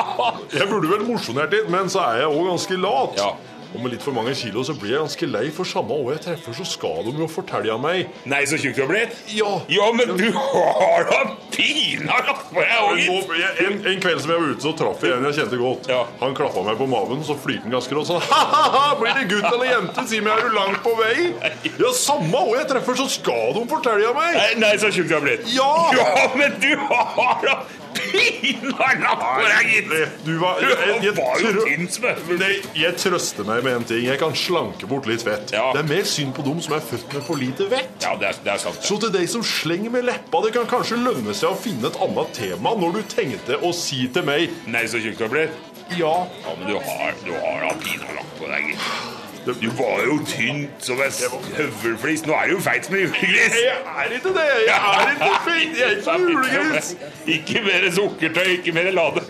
Jeg 0.59 0.67
burde 0.71 0.91
vel 0.91 1.05
mosjonert 1.07 1.53
litt, 1.55 1.69
men 1.71 1.93
så 1.93 2.03
er 2.09 2.25
jeg 2.25 2.33
òg 2.33 2.49
ganske 2.49 2.79
lat. 2.83 3.21
Ja. 3.21 3.29
Og 3.75 3.83
med 3.83 3.91
litt 3.95 4.05
for 4.07 4.15
mange 4.15 4.31
kilo 4.39 4.63
så 4.67 4.75
blir 4.79 4.93
jeg 4.95 5.03
ganske 5.03 5.27
lei, 5.31 5.45
for 5.55 5.67
samme 5.67 5.97
år 5.99 6.13
jeg 6.15 6.23
treffer, 6.29 6.55
så 6.55 6.67
skal 6.69 7.01
de 7.09 7.15
jo 7.19 7.27
fortelle 7.31 7.75
meg 7.83 8.07
Nei, 8.31 8.45
så 8.47 8.59
tjukk 8.61 8.77
du 8.79 8.83
har 8.85 8.91
blitt? 8.93 9.17
Ja. 9.35 9.51
Ja, 9.73 9.89
men 9.97 10.13
du 10.19 10.29
har 10.37 11.09
da 11.11 11.21
pina 11.55 12.21
lagt 12.29 12.49
på 12.53 12.63
deg 12.63 12.71
Men 12.87 13.03
gitt. 13.03 13.35
en, 13.67 13.81
en 13.93 14.01
kveld 14.05 14.23
som 14.23 14.31
jeg 14.35 14.43
var 14.45 14.55
ute, 14.55 14.63
så 14.63 14.75
traff 14.79 15.03
jeg 15.03 15.17
en 15.19 15.27
jeg 15.29 15.39
kjente 15.41 15.59
godt. 15.61 15.91
Ja. 15.91 16.05
Han 16.23 16.37
klappa 16.39 16.63
meg 16.69 16.79
på 16.79 16.89
maven, 16.91 17.25
så 17.27 17.37
flirte 17.39 17.67
han 17.67 17.75
ganske 17.75 17.99
rått 17.99 18.11
sånn 18.13 18.23
Ha-ha-ha, 18.33 18.85
blir 19.03 19.19
det 19.19 19.27
gutt 19.35 19.49
eller 19.51 19.71
jente? 19.73 20.07
Si 20.11 20.23
meg, 20.23 20.39
er 20.39 20.49
du 20.51 20.59
langt 20.59 20.83
på 20.87 20.95
vei? 21.01 21.31
Ja, 21.75 21.93
samme 21.99 22.45
år 22.47 22.61
jeg 22.63 22.71
treffer, 22.77 22.99
så 23.03 23.09
skal 23.11 23.57
de 23.59 23.65
fortelle 23.71 24.15
meg. 24.17 24.37
Nei, 24.39 24.51
Nei, 24.65 24.75
så 24.81 24.91
tjukk 24.95 25.11
du 25.11 25.17
har 25.19 25.25
blitt. 25.27 25.49
Ja! 25.55 25.71
Ja, 25.99 26.29
men 26.39 26.55
du 26.63 26.71
har 26.87 27.43
da 27.45 27.57
pina 27.95 28.89
lagt 29.01 29.23
på 29.25 29.45
deg, 29.49 29.69
gitt. 29.71 30.17
Du 30.27 30.33
var, 30.41 30.61
Jeg, 30.63 30.79
jeg, 31.05 31.15
jeg, 31.15 31.75
en 31.75 32.41
Nei, 32.41 32.53
jeg 32.79 32.97
trøster 33.01 33.47
meg 33.49 33.64
med 33.65 33.79
en 33.81 33.87
ting. 33.89 34.05
Jeg 34.07 34.21
kan 34.21 34.35
slanke 34.39 34.87
bort 34.91 35.09
litt 35.11 35.25
fett. 35.27 35.53
Ja. 35.57 35.71
Det 35.75 35.83
er 35.83 35.89
mer 35.91 36.07
synd 36.09 36.35
på 36.37 36.45
dem 36.47 36.61
som 36.65 36.77
er 36.77 36.85
født 36.85 37.09
med 37.17 37.25
for 37.27 37.41
lite 37.41 37.67
vett. 37.73 37.95
Ja, 38.05 38.15
det 38.21 38.31
er, 38.31 38.39
det 38.45 38.53
er 38.55 38.63
sant. 38.63 38.81
Så 38.85 38.99
til 39.03 39.13
deg 39.15 39.27
som 39.33 39.45
slenger 39.47 39.93
med 39.95 40.07
leppa, 40.09 40.43
det 40.45 40.53
kan 40.57 40.69
kanskje 40.71 41.01
lønne 41.01 41.35
seg 41.37 41.51
å 41.55 41.59
finne 41.59 41.89
et 41.91 41.99
annet 42.05 42.33
tema 42.37 42.77
når 42.79 42.99
du 42.99 43.03
tenkte 43.17 43.59
å 43.65 43.73
si 43.77 44.05
til 44.15 44.27
meg 44.29 44.53
Nei, 44.71 44.85
så 44.91 45.01
tjukk 45.03 45.19
du 45.19 45.27
har 45.27 45.33
blitt. 45.35 45.61
ja. 45.99 46.15
Ja, 46.45 46.55
men 46.59 46.69
du 46.71 46.79
har, 46.79 47.13
du 47.25 47.33
har 47.35 47.61
da 47.67 47.75
pina 47.83 48.15
lagt 48.17 48.39
på 48.39 48.49
deg, 48.53 48.73
gitt. 48.75 49.13
Du 49.45 49.67
var 49.77 49.99
jo 50.09 50.15
tynn 50.25 50.63
som 50.81 51.01
en 51.05 51.13
høvelflis. 51.59 52.23
Nå 52.25 52.33
er 52.33 52.49
du 52.49 52.55
jo 52.55 52.61
feit 52.65 52.87
som 52.87 52.95
en 52.97 53.03
julegris. 53.03 53.59
Jeg 53.61 53.75
er 53.85 54.15
ikke 54.17 54.33
det! 54.39 54.47
Jeg 54.65 54.79
er 54.79 55.11
ikke 55.13 55.43
feit! 55.45 55.75
Jeg 55.77 55.91
er 55.91 55.99
ikke 56.01 56.15
julegris! 56.31 56.95
Ikke 57.37 57.65
mer 57.67 57.85
sukkertøy, 57.99 58.49
ikke 58.57 58.73
mer 58.79 58.89
lade. 58.97 59.27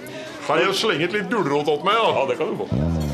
Kan 0.47 0.61
jeg 0.63 0.77
slenge 0.79 1.09
et 1.09 1.19
litt 1.19 1.31
gulrot 1.33 1.71
opp 1.73 1.83
meg, 1.89 1.99
Ja, 1.99 2.23
det 2.31 2.39
kan 2.39 2.53
du 2.55 2.63
få. 2.63 3.14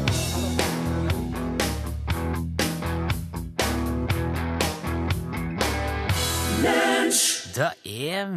Det 7.50 7.66
er 7.85 8.28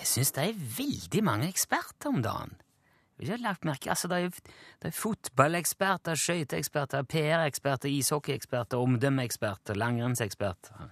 Jeg 0.00 0.06
syns 0.08 0.32
det 0.32 0.42
er 0.42 0.62
veldig 0.76 1.20
mange 1.24 1.48
eksperter 1.48 2.08
om 2.08 2.22
dagen. 2.22 2.56
Jeg 3.20 3.30
har 3.30 3.42
lagt 3.44 3.64
merke, 3.64 3.90
altså 3.90 4.08
Det 4.08 4.16
er, 4.24 4.30
det 4.82 4.88
er 4.88 4.96
fotballeksperter, 4.96 6.14
skøyteeksperter, 6.14 7.02
PR-eksperter, 7.02 7.88
ishockeyeksperter, 7.88 8.78
omdømmeeksperter, 8.78 9.74
langrennseksperter. 9.74 10.90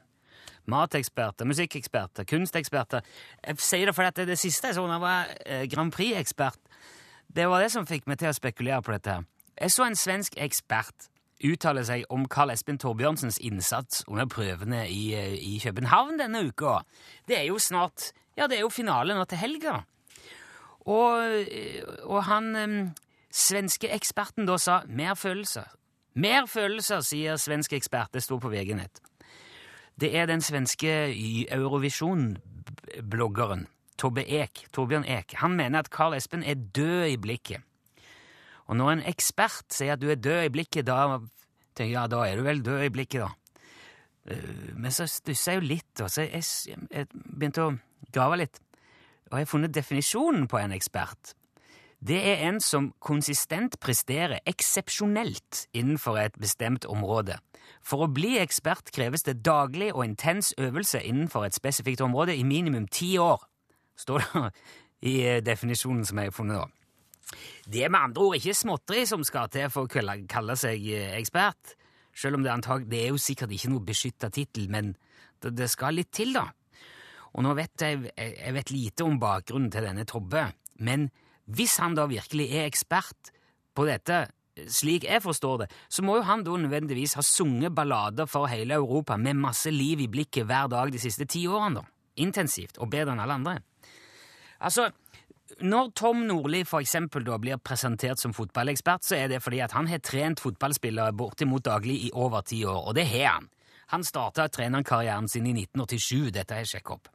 Mateksperter, 0.67 1.45
musikkeksperter, 1.45 2.25
kunsteksperter. 2.25 3.01
Jeg 3.47 3.59
sier 3.59 3.87
det 3.87 3.95
fordi 3.95 4.21
det, 4.21 4.29
det 4.29 4.39
siste 4.39 4.69
jeg 4.69 4.75
så 4.75 4.87
da 4.87 4.93
jeg 4.93 5.01
var 5.01 5.35
eh, 5.47 5.67
Grand 5.73 5.93
Prix-ekspert, 5.93 6.61
det 7.37 7.49
var 7.49 7.65
det 7.65 7.73
som 7.73 7.87
fikk 7.87 8.07
meg 8.07 8.21
til 8.21 8.31
å 8.31 8.37
spekulere 8.37 8.83
på 8.83 8.93
dette. 8.93 9.11
her. 9.11 9.25
Jeg 9.61 9.73
så 9.73 9.89
en 9.89 9.97
svensk 9.97 10.37
ekspert 10.37 11.09
uttale 11.45 11.85
seg 11.87 12.05
om 12.13 12.27
Carl 12.31 12.51
Espen 12.53 12.79
Torbjørnsens 12.81 13.39
innsats 13.45 14.05
under 14.09 14.27
prøvene 14.31 14.89
i, 14.91 15.15
eh, 15.15 15.35
i 15.35 15.61
København 15.63 16.19
denne 16.19 16.49
uka. 16.49 16.81
Det 17.27 17.39
er 17.39 17.47
jo 17.47 17.59
snart 17.59 18.13
Ja, 18.39 18.47
det 18.47 18.57
er 18.57 18.61
jo 18.61 18.71
finale 18.71 19.15
nå 19.15 19.25
til 19.27 19.39
helga. 19.39 19.83
Og, 20.87 21.23
eh, 21.51 21.83
og 22.05 22.25
han 22.25 22.57
um, 22.57 22.95
svenske 23.35 23.89
eksperten 23.91 24.47
da 24.47 24.57
sa 24.57 24.83
mer 24.87 25.15
følelser. 25.15 25.65
Mer 26.15 26.47
følelser, 26.47 27.01
sier 27.01 27.37
svensk 27.37 27.73
ekspert. 27.73 28.13
Det 28.13 28.23
står 28.23 28.39
på 28.39 28.49
VG-nett. 28.49 29.01
Det 29.99 30.15
er 30.15 30.27
den 30.27 30.41
svenske 30.41 31.15
Eurovision-bloggeren 31.51 33.67
Torbjørn 33.99 35.05
Ek. 35.05 35.35
Han 35.43 35.57
mener 35.59 35.83
at 35.83 35.91
Carl 35.91 36.15
Espen 36.15 36.45
er 36.47 36.55
død 36.55 37.05
i 37.11 37.17
blikket. 37.17 37.61
Og 38.69 38.77
når 38.77 38.93
en 38.93 39.05
ekspert 39.09 39.73
sier 39.73 39.97
at 39.97 40.03
du 40.03 40.11
er 40.13 40.21
død 40.21 40.47
i 40.47 40.53
blikket, 40.53 40.87
da 40.89 41.19
tenker 41.75 41.89
jeg 41.89 41.97
ja, 41.97 42.07
da 42.11 42.25
er 42.27 42.37
du 42.39 42.45
vel 42.45 42.63
død 42.65 42.85
i 42.85 42.93
blikket, 42.93 43.25
da. 43.25 43.59
Eh, 44.29 44.73
Men 44.77 44.93
så 44.93 45.09
stussa 45.09 45.55
jeg 45.55 45.63
jo 45.63 45.69
litt, 45.73 46.05
og 46.05 46.11
så 46.13 46.27
jeg, 46.27 46.45
jeg 46.93 47.09
begynte 47.15 47.65
å 47.65 47.77
grave 48.13 48.43
litt. 48.45 48.61
Og 49.29 49.39
jeg 49.39 49.47
har 49.47 49.51
funnet 49.51 49.75
definisjonen 49.75 50.49
på 50.49 50.61
en 50.61 50.73
ekspert. 50.77 51.35
Det 51.99 52.19
er 52.31 52.45
en 52.47 52.61
som 52.63 52.93
konsistent 53.03 53.75
presterer 53.83 54.39
eksepsjonelt 54.47 55.65
innenfor 55.75 56.21
et 56.21 56.37
bestemt 56.39 56.87
område. 56.87 57.41
For 57.83 58.05
å 58.05 58.13
bli 58.13 58.37
ekspert 58.39 58.93
kreves 58.95 59.27
det 59.27 59.41
daglig 59.43 59.91
og 59.95 60.05
intens 60.05 60.53
øvelse 60.59 61.03
innenfor 61.03 61.49
et 61.49 61.59
spesifikt 61.59 62.05
område 62.05 62.37
i 62.37 62.47
minimum 62.47 62.87
ti 62.87 63.17
år, 63.19 63.43
står 63.99 64.23
det 64.23 64.45
i 65.11 65.15
eh, 65.27 65.43
definisjonen 65.43 66.05
som 66.07 66.19
jeg 66.21 66.31
har 66.31 66.37
funnet. 66.37 66.63
da. 66.63 66.78
Det 67.69 67.85
er 67.85 67.93
med 67.93 68.09
andre 68.09 68.25
ord 68.25 68.39
ikke 68.39 68.57
småtteri 68.57 69.05
som 69.09 69.25
skal 69.27 69.51
til 69.53 69.69
for 69.73 69.87
å 69.87 69.91
kalle, 69.91 70.57
seg 70.59 70.87
eh, 70.95 71.17
ekspert, 71.19 71.75
selv 72.17 72.39
om 72.39 72.47
det, 72.47 72.53
antag, 72.53 72.87
det 72.91 73.05
er 73.05 73.13
jo 73.13 73.21
sikkert 73.21 73.53
ikke 73.55 73.71
noe 73.73 73.85
beskytta 73.87 74.31
tittel, 74.35 74.67
men 74.73 74.95
det, 75.43 75.53
det 75.59 75.69
skal 75.71 75.99
litt 75.99 76.11
til, 76.15 76.33
da. 76.35 76.49
Og 77.37 77.45
nå 77.45 77.53
vet 77.55 77.85
jeg 77.85 78.09
jeg 78.17 78.55
vet 78.57 78.73
lite 78.73 79.05
om 79.07 79.21
bakgrunnen 79.21 79.71
til 79.71 79.85
denne 79.85 80.07
Tobbe, 80.09 80.49
men 80.83 81.11
hvis 81.49 81.79
han 81.83 81.95
da 81.97 82.09
virkelig 82.09 82.49
er 82.57 82.67
ekspert 82.69 83.31
på 83.77 83.87
dette, 83.89 84.27
slik 84.67 85.07
jeg 85.07 85.23
forstår 85.23 85.63
det, 85.63 85.69
så 85.89 86.03
må 86.03 86.19
jo 86.19 86.27
han 86.27 86.43
da 86.45 86.57
nødvendigvis 86.59 87.15
ha 87.19 87.25
sunget 87.25 87.75
ballader 87.77 88.27
for 88.27 88.51
hele 88.51 88.79
Europa 88.81 89.17
med 89.17 89.39
masse 89.39 89.71
liv 89.71 90.03
i 90.03 90.11
blikket 90.11 90.49
hver 90.49 90.71
dag 90.73 90.93
de 90.93 91.01
siste 91.03 91.29
ti 91.31 91.47
årene, 91.47 91.83
da. 91.83 91.95
Intensivt, 92.19 92.81
og 92.83 92.91
bedre 92.91 93.15
enn 93.15 93.23
alle 93.23 93.37
andre. 93.39 93.59
Altså, 94.59 94.89
når 95.65 95.93
Tom 95.97 96.25
Nordli 96.29 96.63
for 96.69 96.85
eksempel 96.85 97.25
blir 97.41 97.61
presentert 97.65 98.21
som 98.21 98.35
fotballekspert, 98.37 99.05
så 99.05 99.17
er 99.17 99.29
det 99.33 99.43
fordi 99.43 99.61
at 99.65 99.73
han 99.73 99.89
har 99.89 100.03
trent 100.05 100.41
fotballspillere 100.41 101.15
bortimot 101.17 101.65
daglig 101.65 101.99
i 102.07 102.11
over 102.13 102.45
ti 102.47 102.65
år, 102.65 102.89
og 102.89 102.95
det 102.99 103.07
har 103.09 103.39
han. 103.39 103.49
Han 103.89 104.05
starta 104.05 104.49
trenerkarrieren 104.53 105.29
sin 105.29 105.47
i 105.49 105.55
1987, 105.57 106.31
dette 106.37 106.55
har 106.55 106.65
jeg 106.65 106.75
sjekket 106.75 106.99
opp. 106.99 107.09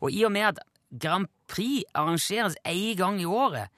Og 0.00 0.14
i 0.14 0.24
og 0.24 0.32
med 0.32 0.46
at 0.54 0.62
Grand 0.88 1.28
Prix 1.50 1.84
arrangeres 1.92 2.56
én 2.64 2.96
gang 2.96 3.20
i 3.20 3.28
året, 3.28 3.68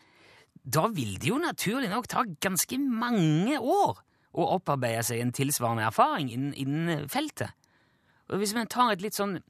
da 0.63 0.87
vil 0.93 1.17
det 1.19 1.33
jo 1.33 1.41
naturlig 1.41 1.91
nok 1.91 2.07
ta 2.11 2.23
ganske 2.43 2.79
mange 2.79 3.59
år 3.59 3.99
å 4.31 4.47
opparbeide 4.57 5.03
seg 5.09 5.23
en 5.23 5.33
tilsvarende 5.35 5.89
erfaring 5.89 6.31
innen, 6.31 6.53
innen 6.55 7.09
feltet. 7.11 7.51
Og 8.31 8.39
hvis 8.39 8.55
vi 8.55 8.63
tar 8.71 8.93
et 8.93 9.03
litt 9.03 9.17
sånn 9.19 9.41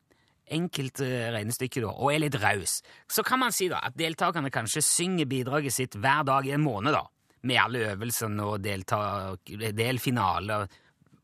enkelt 0.53 1.03
eh, 1.05 1.31
regnestykke 1.35 1.85
da, 1.85 1.95
og 1.95 2.13
er 2.13 2.25
litt 2.25 2.39
raus, 2.43 2.81
så 3.11 3.25
kan 3.27 3.43
man 3.43 3.55
si 3.55 3.71
da 3.71 3.83
at 3.87 3.97
deltakerne 3.99 4.53
kanskje 4.53 4.85
synger 4.85 5.31
bidraget 5.31 5.77
sitt 5.77 5.97
hver 5.99 6.25
dag 6.29 6.49
i 6.49 6.55
en 6.57 6.65
måned, 6.65 6.97
da, 6.97 7.05
med 7.47 7.63
alle 7.63 7.85
øvelsene 7.93 8.47
og 8.47 8.65
delfinaler, 8.65 10.67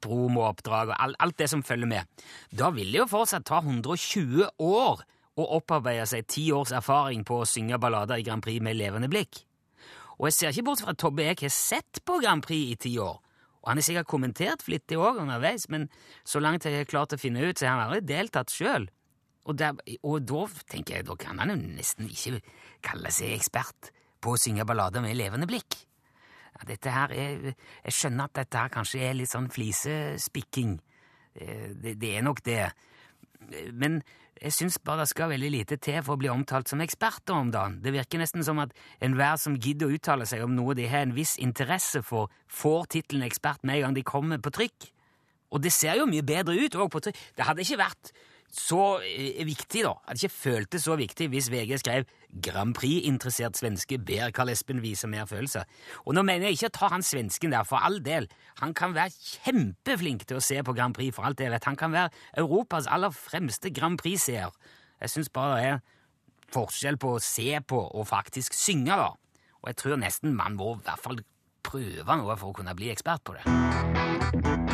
promooppdrag 0.03 0.93
og 0.93 1.03
alt, 1.03 1.19
alt 1.25 1.39
det 1.41 1.51
som 1.51 1.65
følger 1.67 1.91
med. 1.91 2.25
Da 2.53 2.71
vil 2.75 2.93
det 2.93 3.03
jo 3.03 3.11
fortsatt 3.11 3.47
ta 3.49 3.63
120 3.63 4.47
år 4.63 5.03
å 5.37 5.47
opparbeide 5.59 6.07
seg 6.09 6.29
ti 6.31 6.47
års 6.55 6.73
erfaring 6.77 7.25
på 7.27 7.43
å 7.43 7.49
synge 7.49 7.81
ballader 7.81 8.21
i 8.21 8.25
Grand 8.25 8.45
Prix 8.45 8.63
med 8.65 8.79
levende 8.79 9.11
blikk. 9.13 9.43
Og 10.17 10.31
jeg 10.31 10.37
ser 10.37 10.55
ikke 10.55 10.69
bort 10.71 10.83
fra 10.85 10.95
at 10.95 11.01
Tobbe 11.01 11.27
Eek 11.27 11.43
har 11.45 11.53
sett 11.53 12.01
på 12.09 12.21
Grand 12.23 12.45
Prix 12.45 12.73
i 12.73 12.79
ti 12.87 12.95
år. 13.03 13.19
Og 13.67 13.73
han 13.73 13.81
har 13.81 13.85
sikkert 13.85 14.09
kommentert 14.09 14.63
flittig 14.65 14.97
òg 14.97 15.19
underveis, 15.25 15.67
men 15.69 15.89
så 16.25 16.41
langt 16.41 16.65
jeg 16.65 16.79
har 16.79 16.89
klart 16.89 17.13
å 17.13 17.21
finne 17.21 17.43
ut, 17.43 17.59
så 17.59 17.67
har 17.67 17.75
han 17.75 17.91
aldri 17.91 18.15
deltatt 18.15 18.55
sjøl. 18.55 18.87
Og, 19.47 19.55
der, 19.59 19.79
og 20.03 20.25
da 20.27 20.45
tenker 20.67 20.99
jeg, 20.99 21.07
da 21.07 21.15
kan 21.21 21.39
han 21.39 21.53
jo 21.55 21.59
nesten 21.79 22.09
ikke 22.11 22.41
kalle 22.85 23.13
seg 23.15 23.37
ekspert 23.37 23.93
på 24.23 24.35
å 24.35 24.41
synge 24.41 24.67
ballader 24.67 25.05
med 25.05 25.15
levende 25.19 25.47
blikk. 25.47 25.79
Ja, 26.57 26.67
dette 26.67 26.93
her 26.93 27.15
er, 27.15 27.49
jeg 27.85 27.95
skjønner 27.95 28.27
at 28.31 28.39
dette 28.41 28.59
her 28.59 28.73
kanskje 28.75 29.05
er 29.07 29.17
litt 29.19 29.31
sånn 29.31 29.51
flisespikking. 29.53 30.79
Eh, 31.37 31.73
Det, 31.77 31.95
det 32.01 32.15
er 32.17 32.25
nok 32.25 32.43
det. 32.43 32.71
Men 33.77 34.01
jeg 34.41 34.53
syns 34.53 34.79
bare 34.85 35.05
det 35.05 35.13
skal 35.13 35.31
veldig 35.33 35.51
lite 35.53 35.77
til 35.81 36.03
for 36.05 36.17
å 36.17 36.21
bli 36.21 36.29
omtalt 36.33 36.69
som 36.69 36.81
eksperter 36.85 37.37
om 37.37 37.53
dagen. 37.53 37.79
Det 37.85 37.93
virker 37.95 38.21
nesten 38.21 38.45
som 38.45 38.59
at 38.61 38.75
enhver 39.05 39.39
som 39.41 39.57
gidder 39.57 39.89
å 39.89 39.97
uttale 39.97 40.27
seg 40.29 40.43
om 40.45 40.57
noe 40.57 40.75
de 40.77 40.89
har 40.91 41.07
en 41.07 41.15
viss 41.17 41.37
interesse 41.41 42.03
for, 42.05 42.33
får 42.49 42.89
tittelen 42.97 43.25
ekspert 43.29 43.65
med 43.65 43.79
en 43.79 43.87
gang 43.87 43.97
de 43.97 44.05
kommer 44.05 44.41
på 44.43 44.53
trykk. 44.59 44.91
Og 45.55 45.63
det 45.63 45.73
ser 45.73 46.01
jo 46.01 46.09
mye 46.11 46.25
bedre 46.27 46.57
ut 46.57 46.77
òg 46.77 46.91
på 46.93 47.05
trykk. 47.07 47.21
Det 47.37 47.47
hadde 47.47 47.65
ikke 47.65 47.81
vært 47.81 48.13
så 48.57 48.99
eh, 49.05 49.43
viktig, 49.47 49.83
da. 49.85 49.93
Hadde 50.07 50.25
ikke 50.25 50.35
føltes 50.35 50.87
så 50.87 50.97
viktig 50.97 51.29
hvis 51.33 51.51
VG 51.53 51.79
skrev 51.83 52.07
'Grand 52.43 52.75
Prix-interessert 52.77 53.57
svenske 53.57 53.99
ber 53.99 54.33
Karl 54.35 54.51
Espen 54.53 54.83
vise 54.83 55.09
mer 55.09 55.27
følelser'. 55.29 55.65
Og 56.05 56.15
nå 56.15 56.23
mener 56.23 56.49
jeg 56.49 56.59
ikke 56.59 56.71
å 56.73 56.77
ta 56.79 56.89
han 56.93 57.05
svensken 57.05 57.53
der, 57.53 57.65
for 57.65 57.77
all 57.77 58.01
del. 58.05 58.29
Han 58.61 58.75
kan 58.75 58.95
være 58.95 59.13
kjempeflink 59.45 60.27
til 60.27 60.41
å 60.41 60.45
se 60.45 60.63
på 60.63 60.75
Grand 60.77 60.95
Prix, 60.95 61.15
for 61.15 61.29
alt 61.29 61.41
jeg 61.41 61.53
vet. 61.53 61.65
Han 61.65 61.77
kan 61.77 61.93
være 61.93 62.11
Europas 62.37 62.87
aller 62.87 63.11
fremste 63.11 63.71
Grand 63.71 63.99
Prix-seer. 63.99 64.51
Jeg 65.01 65.11
syns 65.11 65.29
bare 65.29 65.57
det 65.57 65.67
er 65.71 65.81
forskjell 66.53 66.97
på 66.97 67.17
å 67.17 67.23
se 67.23 67.61
på 67.61 67.81
og 67.81 68.07
faktisk 68.09 68.55
synge, 68.57 68.97
da. 68.97 69.13
Og 69.63 69.73
jeg 69.73 69.77
tror 69.77 69.97
nesten 70.01 70.37
man 70.37 70.57
må 70.57 70.77
i 70.77 70.85
hvert 70.85 71.03
fall 71.03 71.21
prøve 71.67 72.21
noe 72.21 72.37
for 72.39 72.53
å 72.53 72.57
kunne 72.61 72.77
bli 72.79 72.93
ekspert 72.95 73.25
på 73.27 73.37
det. 73.37 74.66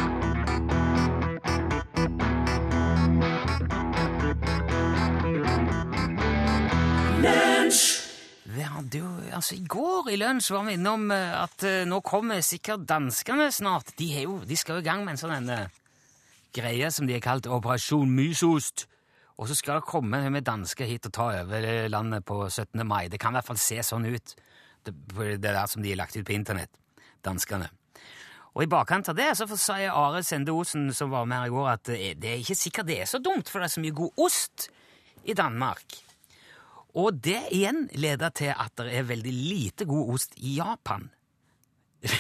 Hadde 8.83 9.01
jo, 9.01 9.11
altså 9.33 9.57
I 9.57 9.65
går 9.71 10.11
i 10.13 10.19
lunsj 10.19 10.51
var 10.55 10.67
vi 10.67 10.77
innom 10.77 11.11
eh, 11.15 11.35
at 11.39 11.65
uh, 11.67 11.83
nå 11.89 12.01
kommer 12.05 12.43
sikkert 12.45 12.87
danskene 12.89 13.49
snart. 13.55 13.95
De, 13.99 14.09
jo, 14.25 14.41
de 14.47 14.59
skal 14.59 14.79
jo 14.79 14.85
i 14.85 14.89
gang 14.89 15.05
med 15.07 15.15
en 15.15 15.21
sånn 15.23 15.53
eh, 15.53 15.69
greie 16.57 16.91
som 16.93 17.07
de 17.09 17.17
har 17.17 17.25
kalt 17.25 17.47
Operasjon 17.47 18.11
Mysost. 18.11 18.87
Og 19.41 19.49
så 19.49 19.57
skal 19.59 19.81
det 19.81 19.89
komme 19.89 20.21
med 20.31 20.45
dansker 20.47 20.87
hit 20.87 21.07
og 21.09 21.15
ta 21.17 21.29
over 21.41 21.69
landet 21.91 22.27
på 22.29 22.43
17. 22.49 22.83
mai. 22.87 23.07
Det 23.11 23.19
kan 23.23 23.33
i 23.33 23.39
hvert 23.39 23.49
fall 23.49 23.61
se 23.63 23.81
sånn 23.87 24.05
ut, 24.07 24.35
det, 24.85 24.93
det 25.17 25.41
der 25.41 25.65
som 25.71 25.83
de 25.83 25.95
har 25.95 26.03
lagt 26.03 26.19
ut 26.19 26.27
på 26.29 26.37
internett. 26.37 26.71
Danskene. 27.25 27.71
Og 28.53 28.67
i 28.67 28.71
bakkant 28.71 29.09
av 29.09 29.17
det 29.17 29.31
så 29.39 29.47
sa 29.57 29.79
jeg 29.81 29.95
Are 29.97 30.21
Sende 30.27 30.53
Osen, 30.53 30.91
som 30.95 31.11
var 31.11 31.25
med 31.25 31.41
her 31.41 31.49
i 31.49 31.55
går, 31.55 31.69
at 31.73 31.89
det 31.89 32.29
er 32.29 32.43
ikke 32.43 32.59
sikkert 32.59 32.91
det 32.91 33.01
er 33.01 33.09
så 33.09 33.23
dumt, 33.23 33.49
for 33.49 33.63
det 33.63 33.71
er 33.71 33.75
så 33.79 33.83
mye 33.83 33.97
god 33.97 34.25
ost 34.27 34.69
i 35.25 35.39
Danmark. 35.39 36.03
Og 36.99 37.17
det 37.25 37.41
igjen 37.57 37.87
leder 37.97 38.33
til 38.37 38.53
at 38.53 38.75
det 38.77 38.93
er 38.93 39.09
veldig 39.09 39.33
lite 39.33 39.87
god 39.89 40.13
ost 40.15 40.37
i 40.37 40.57
Japan. 40.59 41.09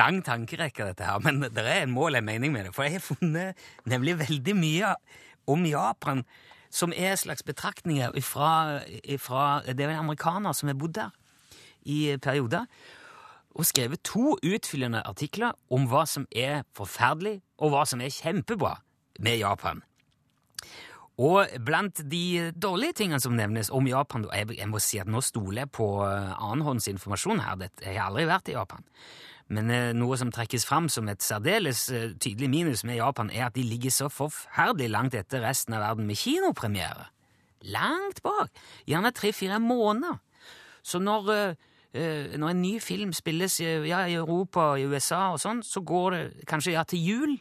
Lang 0.00 0.20
tankerekke, 0.24 0.90
dette 0.90 1.06
her, 1.06 1.22
men 1.24 1.40
det 1.40 1.64
er 1.64 1.86
en 1.86 1.94
mål, 1.94 2.18
en 2.18 2.26
mening 2.26 2.52
med 2.52 2.68
det. 2.68 2.74
For 2.76 2.84
jeg 2.84 2.98
har 2.98 3.06
funnet 3.06 3.66
nemlig 3.88 4.18
veldig 4.20 4.56
mye 4.58 4.94
om 5.48 5.64
Japan 5.64 6.24
som 6.70 6.92
er 6.96 7.16
slags 7.18 7.42
betraktninger 7.42 8.12
ifra, 8.18 8.80
ifra 9.04 9.62
Det 9.66 9.80
er 9.80 9.94
en 9.94 10.04
amerikaner 10.04 10.52
som 10.52 10.68
har 10.68 10.78
bodd 10.78 10.94
der 10.94 11.10
i 11.82 12.16
perioder, 12.22 12.66
og 13.56 13.66
skrevet 13.66 14.02
to 14.04 14.36
utfyllende 14.44 15.00
artikler 15.08 15.56
om 15.72 15.88
hva 15.88 16.04
som 16.06 16.26
er 16.30 16.62
forferdelig, 16.76 17.40
og 17.58 17.72
hva 17.72 17.86
som 17.88 18.00
er 18.04 18.12
kjempebra 18.12 18.76
med 19.18 19.40
Japan. 19.40 19.82
Og 21.20 21.50
blant 21.66 22.00
de 22.08 22.50
dårlige 22.56 22.96
tingene 23.02 23.20
som 23.20 23.34
nevnes 23.36 23.68
om 23.74 23.88
Japan 23.88 24.24
da, 24.24 24.32
jeg, 24.40 24.68
må 24.70 24.80
si 24.80 25.00
at 25.02 25.10
Nå 25.10 25.20
stoler 25.24 25.66
jeg 25.66 25.72
på 25.76 25.88
uh, 26.00 26.32
annenhåndsinformasjon 26.38 27.42
her. 27.44 27.66
Jeg 27.82 27.98
har 27.98 28.08
aldri 28.08 28.24
vært 28.30 28.48
i 28.48 28.56
Japan. 28.56 28.86
Men 29.50 29.70
eh, 29.74 29.90
noe 29.98 30.14
som 30.18 30.30
trekkes 30.30 30.62
fram 30.66 30.86
som 30.92 31.08
et 31.10 31.24
særdeles 31.26 31.88
eh, 31.90 32.12
tydelig 32.22 32.50
minus 32.52 32.84
med 32.86 33.00
Japan, 33.00 33.32
er 33.34 33.48
at 33.48 33.56
de 33.56 33.64
ligger 33.66 33.90
så 33.90 34.06
forferdelig 34.06 34.90
langt 34.92 35.16
etter 35.18 35.42
resten 35.42 35.74
av 35.74 35.82
verden 35.82 36.06
med 36.06 36.20
kinopremiere. 36.20 37.08
Langt 37.74 38.22
bak. 38.22 38.54
Gjerne 38.86 39.10
tre-fire 39.10 39.58
måneder. 39.58 40.20
Så 40.86 41.02
når, 41.02 41.32
eh, 41.34 41.66
eh, 41.98 42.38
når 42.38 42.54
en 42.54 42.62
ny 42.62 42.76
film 42.78 43.12
spilles 43.12 43.58
ja, 43.60 44.04
i 44.06 44.14
Europa 44.14 44.70
og 44.70 44.80
i 44.80 44.86
USA 44.86 45.32
og 45.34 45.42
sånn, 45.42 45.64
så 45.66 45.82
går 45.82 46.14
det 46.14 46.22
kanskje 46.46 46.76
ja 46.78 46.86
til 46.86 47.02
jul 47.02 47.38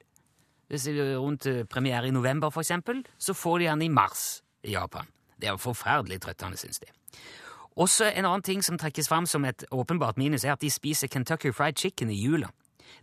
hvis 0.69 0.85
det 0.85 0.99
er 1.01 1.17
rundt 1.17 1.47
eh, 1.49 1.65
premiere 1.65 2.07
i 2.07 2.13
november, 2.13 2.49
for 2.53 2.61
eksempel, 2.61 3.01
så 3.17 3.33
får 3.33 3.59
de 3.59 3.69
den 3.71 3.81
i 3.81 3.93
mars 3.93 4.43
i 4.63 4.75
Japan. 4.75 5.07
Det 5.39 5.49
er 5.49 5.57
forferdelig 5.57 6.21
trøttende, 6.21 6.57
syns 6.57 6.81
de. 6.83 6.91
Også 7.79 8.09
en 8.11 8.27
annen 8.27 8.43
ting 8.43 8.63
som 8.65 8.77
trekkes 8.77 9.07
fram 9.09 9.25
som 9.25 9.45
et 9.45 9.63
åpenbart 9.71 10.17
minus, 10.17 10.43
er 10.43 10.53
at 10.53 10.61
de 10.61 10.69
spiser 10.69 11.07
Kentucky 11.07 11.53
Fried 11.55 11.79
Chicken 11.79 12.11
i 12.11 12.19
jula. 12.19 12.49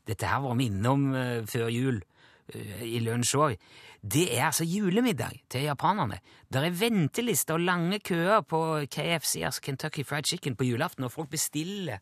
Dette 0.06 0.28
her 0.28 0.42
var 0.44 0.54
vi 0.58 0.68
innom 0.68 1.08
uh, 1.14 1.46
før 1.48 1.70
jul 1.72 2.02
uh, 2.02 2.82
i 2.84 3.00
lunsj 3.00 3.38
òg. 3.40 3.56
Det 4.02 4.26
er 4.36 4.44
altså 4.50 4.66
julemiddag 4.68 5.40
til 5.50 5.64
japanerne. 5.66 6.20
Der 6.52 6.66
er 6.66 6.76
ventelister 6.76 7.56
og 7.56 7.64
lange 7.64 7.98
køer 8.04 8.44
på 8.44 8.60
KFC, 8.92 9.40
altså 9.42 9.64
Kentucky 9.64 10.04
Fried 10.06 10.28
Chicken, 10.28 10.56
på 10.56 10.68
julaften, 10.68 11.04
og 11.04 11.12
folk 11.12 11.30
bestiller 11.30 11.98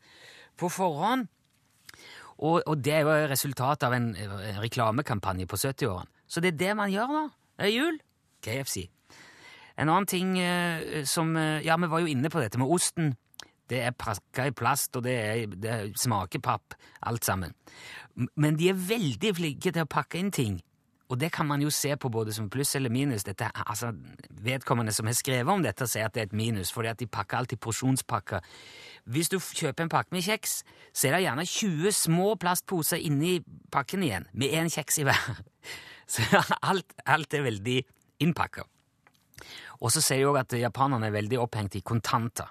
på 0.58 0.68
forhånd. 0.68 1.28
Og, 2.38 2.62
og 2.66 2.80
det 2.82 2.96
er 2.96 3.04
jo 3.06 3.14
resultatet 3.30 3.86
av 3.88 3.94
en, 3.96 4.10
en 4.16 4.60
reklamekampanje 4.62 5.46
på 5.50 5.58
70-årene. 5.60 6.10
Så 6.26 6.42
det 6.42 6.54
er 6.54 6.60
det 6.62 6.72
man 6.78 6.92
gjør 6.92 7.12
nå. 7.12 7.24
Det 7.58 7.68
er 7.68 7.74
jul. 7.74 7.98
KFC. 8.44 8.88
En 9.78 9.90
annen 9.90 10.06
ting 10.06 10.34
eh, 10.38 11.02
som 11.08 11.34
Ja, 11.36 11.76
vi 11.80 11.90
var 11.90 12.02
jo 12.02 12.10
inne 12.10 12.30
på 12.30 12.42
dette 12.42 12.60
med 12.60 12.70
osten. 12.70 13.14
Det 13.70 13.80
er 13.80 13.96
pakka 13.96 14.48
i 14.50 14.52
plast, 14.52 14.96
og 14.98 15.06
det, 15.06 15.14
er, 15.14 15.54
det 15.56 15.76
smaker 15.98 16.42
papp, 16.44 16.76
alt 17.08 17.24
sammen. 17.24 17.54
Men 18.36 18.58
de 18.60 18.68
er 18.70 18.82
veldig 18.90 19.32
flinke 19.38 19.72
til 19.72 19.86
å 19.86 19.90
pakke 19.90 20.20
inn 20.20 20.32
ting. 20.34 20.58
Og 21.14 21.20
det 21.20 21.30
kan 21.30 21.46
man 21.46 21.62
jo 21.62 21.70
se 21.70 21.92
på 21.94 22.08
både 22.10 22.32
som 22.34 22.48
pluss 22.50 22.74
eller 22.74 22.90
minus. 22.90 23.22
Dette, 23.22 23.46
altså, 23.54 23.92
vedkommende 24.42 24.92
som 24.92 25.06
har 25.06 25.14
skrevet 25.14 25.52
om 25.52 25.62
dette, 25.62 25.86
sier 25.86 26.08
at 26.08 26.16
det 26.16 26.24
er 26.24 26.26
et 26.26 26.34
minus, 26.34 26.72
fordi 26.74 26.90
at 26.90 26.98
de 26.98 27.06
pakker 27.06 27.38
alltid 27.38 27.60
porsjonspakker. 27.62 28.42
Hvis 29.14 29.30
du 29.30 29.36
kjøper 29.38 29.84
en 29.84 29.92
pakke 29.92 30.16
med 30.16 30.26
kjeks, 30.26 30.64
så 30.90 31.06
er 31.06 31.14
det 31.14 31.22
gjerne 31.28 31.46
20 31.46 31.94
små 31.94 32.32
plastposer 32.42 32.98
inni 32.98 33.36
pakken 33.70 34.02
igjen, 34.02 34.26
med 34.32 34.56
én 34.58 34.72
kjeks 34.72 34.98
i 34.98 35.06
hver. 35.06 35.38
Så 36.14 36.20
alt, 36.60 36.90
alt 37.08 37.32
er 37.32 37.46
veldig 37.46 37.78
innpakka. 38.20 38.66
Og 39.80 39.88
så 39.94 40.02
sier 40.04 40.20
de 40.20 40.26
òg 40.28 40.36
at 40.42 40.52
japanerne 40.58 41.08
er 41.08 41.14
veldig 41.14 41.38
opphengt 41.40 41.78
i 41.78 41.80
kontanter. 41.80 42.50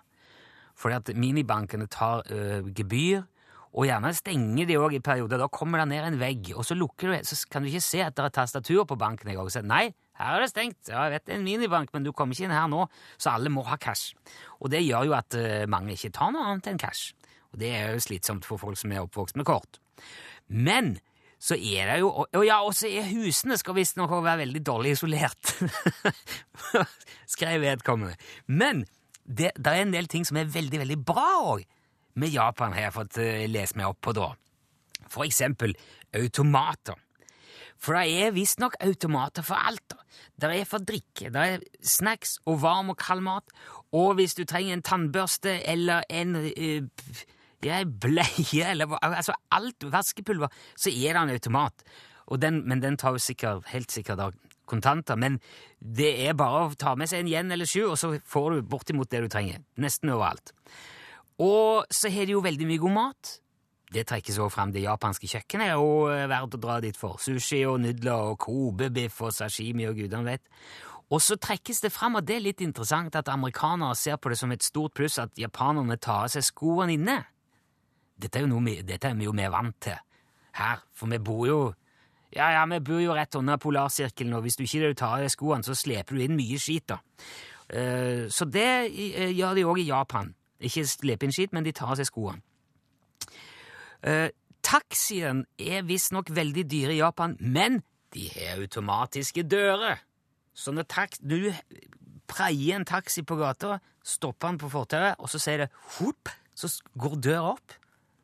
Fordi 0.74 0.96
at 0.98 1.12
minibankene 1.13 1.86
tar 1.86 2.25
ø, 2.34 2.63
gebyr, 2.74 3.27
og 3.74 3.88
gjerne 3.88 4.12
stenger 4.13 4.68
de 4.70 4.77
òg 4.77 4.96
i 5.00 5.01
perioder. 5.03 5.42
Da 5.42 5.50
kommer 5.50 5.82
det 5.82 5.89
ned 5.89 6.06
en 6.06 6.20
vegg, 6.22 6.51
og 6.53 6.65
så 6.68 6.77
lukker 6.77 7.10
du, 7.10 7.15
så 7.25 7.38
kan 7.50 7.65
du 7.65 7.72
ikke 7.72 7.82
se 7.82 8.03
at 8.06 8.13
det 8.18 8.27
er 8.27 8.36
tastatur 8.36 8.84
på 8.89 8.98
banken 9.01 9.32
engang. 9.34 9.50
Nei, 9.65 9.88
her 10.20 10.38
er 10.38 10.46
det 10.46 10.51
stengt. 10.51 10.92
Ja, 10.92 11.08
jeg 11.08 11.15
vet 11.15 11.25
det 11.25 11.34
er 11.34 11.39
en 11.39 11.48
minibank, 11.48 11.89
men 11.96 12.06
du 12.06 12.12
kommer 12.13 12.38
ikke 12.38 12.46
inn 12.46 12.53
her 12.53 12.70
nå, 12.70 12.86
så 13.18 13.34
alle 13.34 13.50
må 13.53 13.65
ha 13.65 13.80
cash. 13.82 14.13
Og 14.62 14.70
det 14.74 14.84
gjør 14.86 15.10
jo 15.10 15.18
at 15.18 15.39
mange 15.74 15.98
ikke 15.98 16.13
tar 16.13 16.36
noe 16.36 16.46
annet 16.51 16.70
enn 16.70 16.82
cash. 16.82 17.15
Og 17.53 17.62
det 17.62 17.74
er 17.74 17.96
jo 17.96 18.06
slitsomt 18.06 18.46
for 18.46 18.62
folk 18.62 18.77
som 18.77 18.94
er 18.94 19.01
oppvokst 19.06 19.38
med 19.42 19.50
kort. 19.50 19.82
Men 20.50 20.96
så 21.44 21.58
er 21.58 21.89
det 21.89 22.00
jo 22.00 22.10
Og 22.10 22.46
ja, 22.46 22.62
også 22.63 22.88
er 22.88 23.10
husene 23.10 23.58
skal 23.60 23.75
visstnok 23.75 24.12
være 24.13 24.46
veldig 24.46 24.62
dårlig 24.63 24.96
isolert. 24.96 25.56
Skrev 27.34 27.62
vedkommende. 27.62 28.15
Men 28.48 28.86
det, 29.24 29.51
det, 29.58 29.68
er 29.68 29.82
en 29.82 29.94
del 29.94 30.08
ting 30.08 30.25
som 30.27 30.38
er 30.39 30.51
veldig, 30.51 30.80
veldig 30.84 31.00
bra 31.06 31.27
òg 31.56 31.65
med 32.20 32.34
Japan, 32.34 32.75
har 32.75 32.88
jeg 32.88 32.98
fått 32.98 33.20
lese 33.50 33.77
meg 33.79 33.89
opp 33.89 34.01
på 34.05 34.13
da. 34.17 34.29
For 35.10 35.25
eksempel 35.25 35.75
automater. 36.15 37.00
For 37.84 37.98
det 38.00 38.24
er 38.24 38.36
visstnok 38.36 38.77
automater 38.84 39.43
for 39.43 39.60
alt. 39.60 39.96
Det 40.39 40.50
er 40.50 40.67
for 40.67 40.86
drikke, 40.88 41.32
det 41.34 41.43
er 41.43 41.65
snacks 41.84 42.38
og 42.48 42.62
varm 42.63 42.93
og 42.93 43.00
kald 43.01 43.24
mat. 43.25 43.51
Og 43.91 44.15
hvis 44.17 44.38
du 44.38 44.46
trenger 44.48 44.77
en 44.77 44.86
tannbørste 44.86 45.58
eller 45.70 46.05
en 46.10 46.38
uh, 46.39 47.20
ja, 47.65 47.84
bleie 47.84 48.63
eller 48.72 48.96
altså 49.01 49.36
alt 49.51 49.84
vaskepulver, 49.91 50.51
så 50.75 50.93
er 50.93 51.13
det 51.13 51.22
en 51.25 51.36
automat. 51.36 51.86
Den, 52.39 52.63
men 52.70 52.82
den 52.82 52.96
tar 52.98 53.17
jo 53.17 53.22
sikkert, 53.22 53.67
helt 53.74 53.91
sikkert 53.91 54.17
da, 54.17 54.29
kontanter. 54.65 55.20
Men 55.20 55.41
det 55.77 56.13
er 56.24 56.38
bare 56.39 56.65
å 56.65 56.74
ta 56.79 56.96
med 56.96 57.12
seg 57.12 57.24
en 57.24 57.32
yen 57.34 57.51
eller 57.51 57.70
sju, 57.70 57.84
og 57.91 57.98
så 58.00 58.15
får 58.24 58.51
du 58.55 58.67
bortimot 58.72 59.12
det 59.12 59.25
du 59.25 59.29
trenger. 59.32 59.60
Nesten 59.75 60.13
overalt. 60.15 60.55
Og 61.42 61.90
så 61.90 62.12
har 62.13 62.28
de 62.28 62.36
jo 62.36 62.44
veldig 62.46 62.68
mye 62.70 62.82
god 62.84 62.96
mat. 62.98 63.34
Det 63.94 64.06
trekkes 64.10 64.40
også 64.40 64.54
fram. 64.56 64.72
Det 64.74 64.84
japanske 64.84 65.30
kjøkkenet 65.30 65.72
er 65.72 65.76
jo 65.78 66.08
verdt 66.30 66.58
å 66.58 66.62
dra 66.62 66.80
dit 66.82 66.98
for. 66.98 67.19
Sushi 67.22 67.63
og 67.69 67.80
nudler 67.84 68.32
og 68.32 68.39
kobebiff 68.41 69.22
og 69.22 69.34
sashimi 69.34 69.86
og 69.89 70.00
gudene 70.02 70.34
vet. 70.34 70.50
Og 71.13 71.22
så 71.22 71.38
trekkes 71.38 71.84
det 71.84 71.91
fram, 71.93 72.15
og 72.17 72.26
det 72.26 72.39
er 72.39 72.48
litt 72.48 72.62
interessant, 72.65 73.15
at 73.15 73.30
amerikanere 73.30 73.93
ser 73.98 74.17
på 74.17 74.32
det 74.32 74.39
som 74.39 74.52
et 74.54 74.65
stort 74.65 74.96
pluss 74.98 75.19
at 75.22 75.38
japanerne 75.38 76.00
tar 76.02 76.26
av 76.26 76.34
seg 76.34 76.46
skoene 76.48 76.96
inne. 76.96 77.19
Dette 78.17 78.39
er, 78.39 78.48
jo 78.48 78.56
noe, 78.56 78.82
dette 78.88 79.10
er 79.10 79.17
vi 79.19 79.28
jo 79.28 79.36
mer 79.36 79.52
vant 79.54 79.78
til 79.84 80.00
her, 80.58 80.84
for 80.93 81.10
vi 81.10 81.19
bor 81.22 81.48
jo 81.50 81.62
ja, 82.34 82.48
ja, 82.56 82.62
vi 82.65 82.80
bor 82.82 83.02
jo 83.02 83.13
rett 83.13 83.36
under 83.38 83.60
polarsirkelen, 83.62 84.34
og 84.34 84.41
hvis 84.46 84.58
du 84.58 84.63
ikke 84.65 84.93
tar 84.98 85.19
av 85.19 85.22
deg 85.22 85.30
skoene, 85.30 85.65
så 85.65 85.76
sleper 85.78 86.17
du 86.17 86.24
inn 86.24 86.34
mye 86.38 86.58
skit, 86.58 86.88
da. 86.89 86.98
Uh, 87.69 88.26
så 88.34 88.48
det 88.50 88.69
uh, 88.89 89.30
gjør 89.30 89.60
de 89.60 89.65
òg 89.69 89.82
i 89.84 89.86
Japan. 89.91 90.32
Ikke 90.63 90.86
slepe 90.88 91.28
inn 91.28 91.36
skit, 91.36 91.54
men 91.56 91.65
de 91.65 91.73
tar 91.76 91.91
av 91.93 91.99
seg 91.99 92.10
skoene. 92.10 92.41
Uh, 94.04 94.30
taxien 94.63 95.45
er 95.60 95.86
visstnok 95.88 96.32
veldig 96.36 96.63
dyre 96.71 96.95
i 96.95 97.02
Japan, 97.02 97.38
men 97.39 97.82
de 98.13 98.28
har 98.36 98.62
automatiske 98.62 99.45
dører. 99.47 100.02
Så 100.54 100.71
når 100.71 100.86
du 101.21 101.54
preier 102.30 102.78
en 102.78 102.86
taxi 102.86 103.23
på 103.26 103.38
gata, 103.39 103.80
stopper 104.06 104.52
den 104.52 104.60
på 104.62 104.69
fortauet, 104.69 105.15
og 105.19 105.32
så 105.32 105.41
sier 105.41 105.65
det 105.65 105.71
hopp, 105.97 106.32
så 106.56 106.69
går 106.99 107.17
døra 107.23 107.56
opp. 107.56 107.76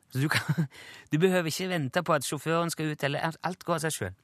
Så 0.10 0.24
du, 0.24 0.30
kan, 0.30 0.68
du, 1.12 1.18
behøver 1.18 1.52
ikke 1.52 1.70
vente 1.70 2.04
på 2.04 2.16
at 2.16 2.26
sjåføren 2.26 2.72
skal 2.74 2.94
ut, 2.94 3.04
eller 3.04 3.38
alt 3.44 3.66
går 3.66 3.80
av 3.80 3.86
seg 3.86 3.96
sjøl. 3.96 4.18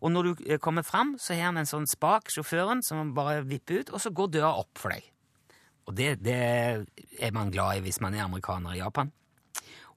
Og 0.00 0.12
når 0.14 0.30
du 0.30 0.44
kommer 0.62 0.82
fram, 0.86 1.16
så 1.20 1.36
har 1.36 1.50
han 1.50 1.60
en 1.60 1.68
sånn 1.68 1.88
spak, 1.90 2.30
sjåføren, 2.32 2.80
som 2.82 3.12
bare 3.16 3.42
vipper 3.44 3.82
ut, 3.82 3.90
og 3.92 4.00
så 4.00 4.12
går 4.14 4.32
døra 4.38 4.54
opp 4.62 4.80
for 4.80 4.94
deg. 4.94 5.04
Og 5.88 5.96
det, 5.96 6.18
det 6.24 6.36
er 6.36 7.32
man 7.34 7.50
glad 7.50 7.78
i 7.78 7.84
hvis 7.84 8.00
man 8.04 8.14
er 8.14 8.26
amerikaner 8.26 8.76
i 8.76 8.82
Japan. 8.82 9.12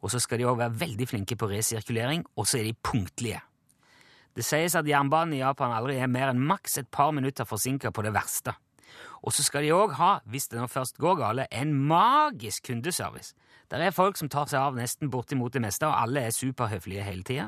Og 0.03 0.11
så 0.11 0.19
skal 0.19 0.39
de 0.39 0.47
òg 0.49 0.59
være 0.59 0.79
veldig 0.81 1.07
flinke 1.07 1.37
på 1.39 1.47
resirkulering, 1.51 2.25
og 2.35 2.47
så 2.47 2.59
er 2.59 2.67
de 2.67 2.75
punktlige. 2.83 3.39
Det 4.33 4.43
sies 4.45 4.75
at 4.75 4.87
jernbanen 4.89 5.35
i 5.37 5.43
Japan 5.43 5.75
aldri 5.75 5.99
er 6.01 6.09
mer 6.11 6.31
enn 6.31 6.41
maks 6.41 6.79
et 6.81 6.89
par 6.91 7.13
minutter 7.15 7.47
forsinka 7.47 7.93
på 7.93 8.03
det 8.03 8.13
verste. 8.15 8.55
Og 9.23 9.33
så 9.33 9.45
skal 9.45 9.63
de 9.63 9.71
òg 9.73 9.95
ha, 9.99 10.17
hvis 10.27 10.49
det 10.51 10.59
nå 10.59 10.67
først 10.67 10.97
går 11.01 11.19
gale, 11.21 11.47
en 11.53 11.73
magisk 11.87 12.67
kundeservice. 12.67 13.37
Der 13.71 13.81
er 13.81 13.95
folk 13.95 14.19
som 14.19 14.29
tar 14.29 14.49
seg 14.51 14.59
av 14.59 14.75
nesten 14.77 15.11
bortimot 15.13 15.53
det 15.53 15.63
meste, 15.63 15.87
og 15.87 15.95
alle 15.95 16.27
er 16.27 16.35
superhøflige 16.35 17.05
hele 17.05 17.23
tida. 17.23 17.47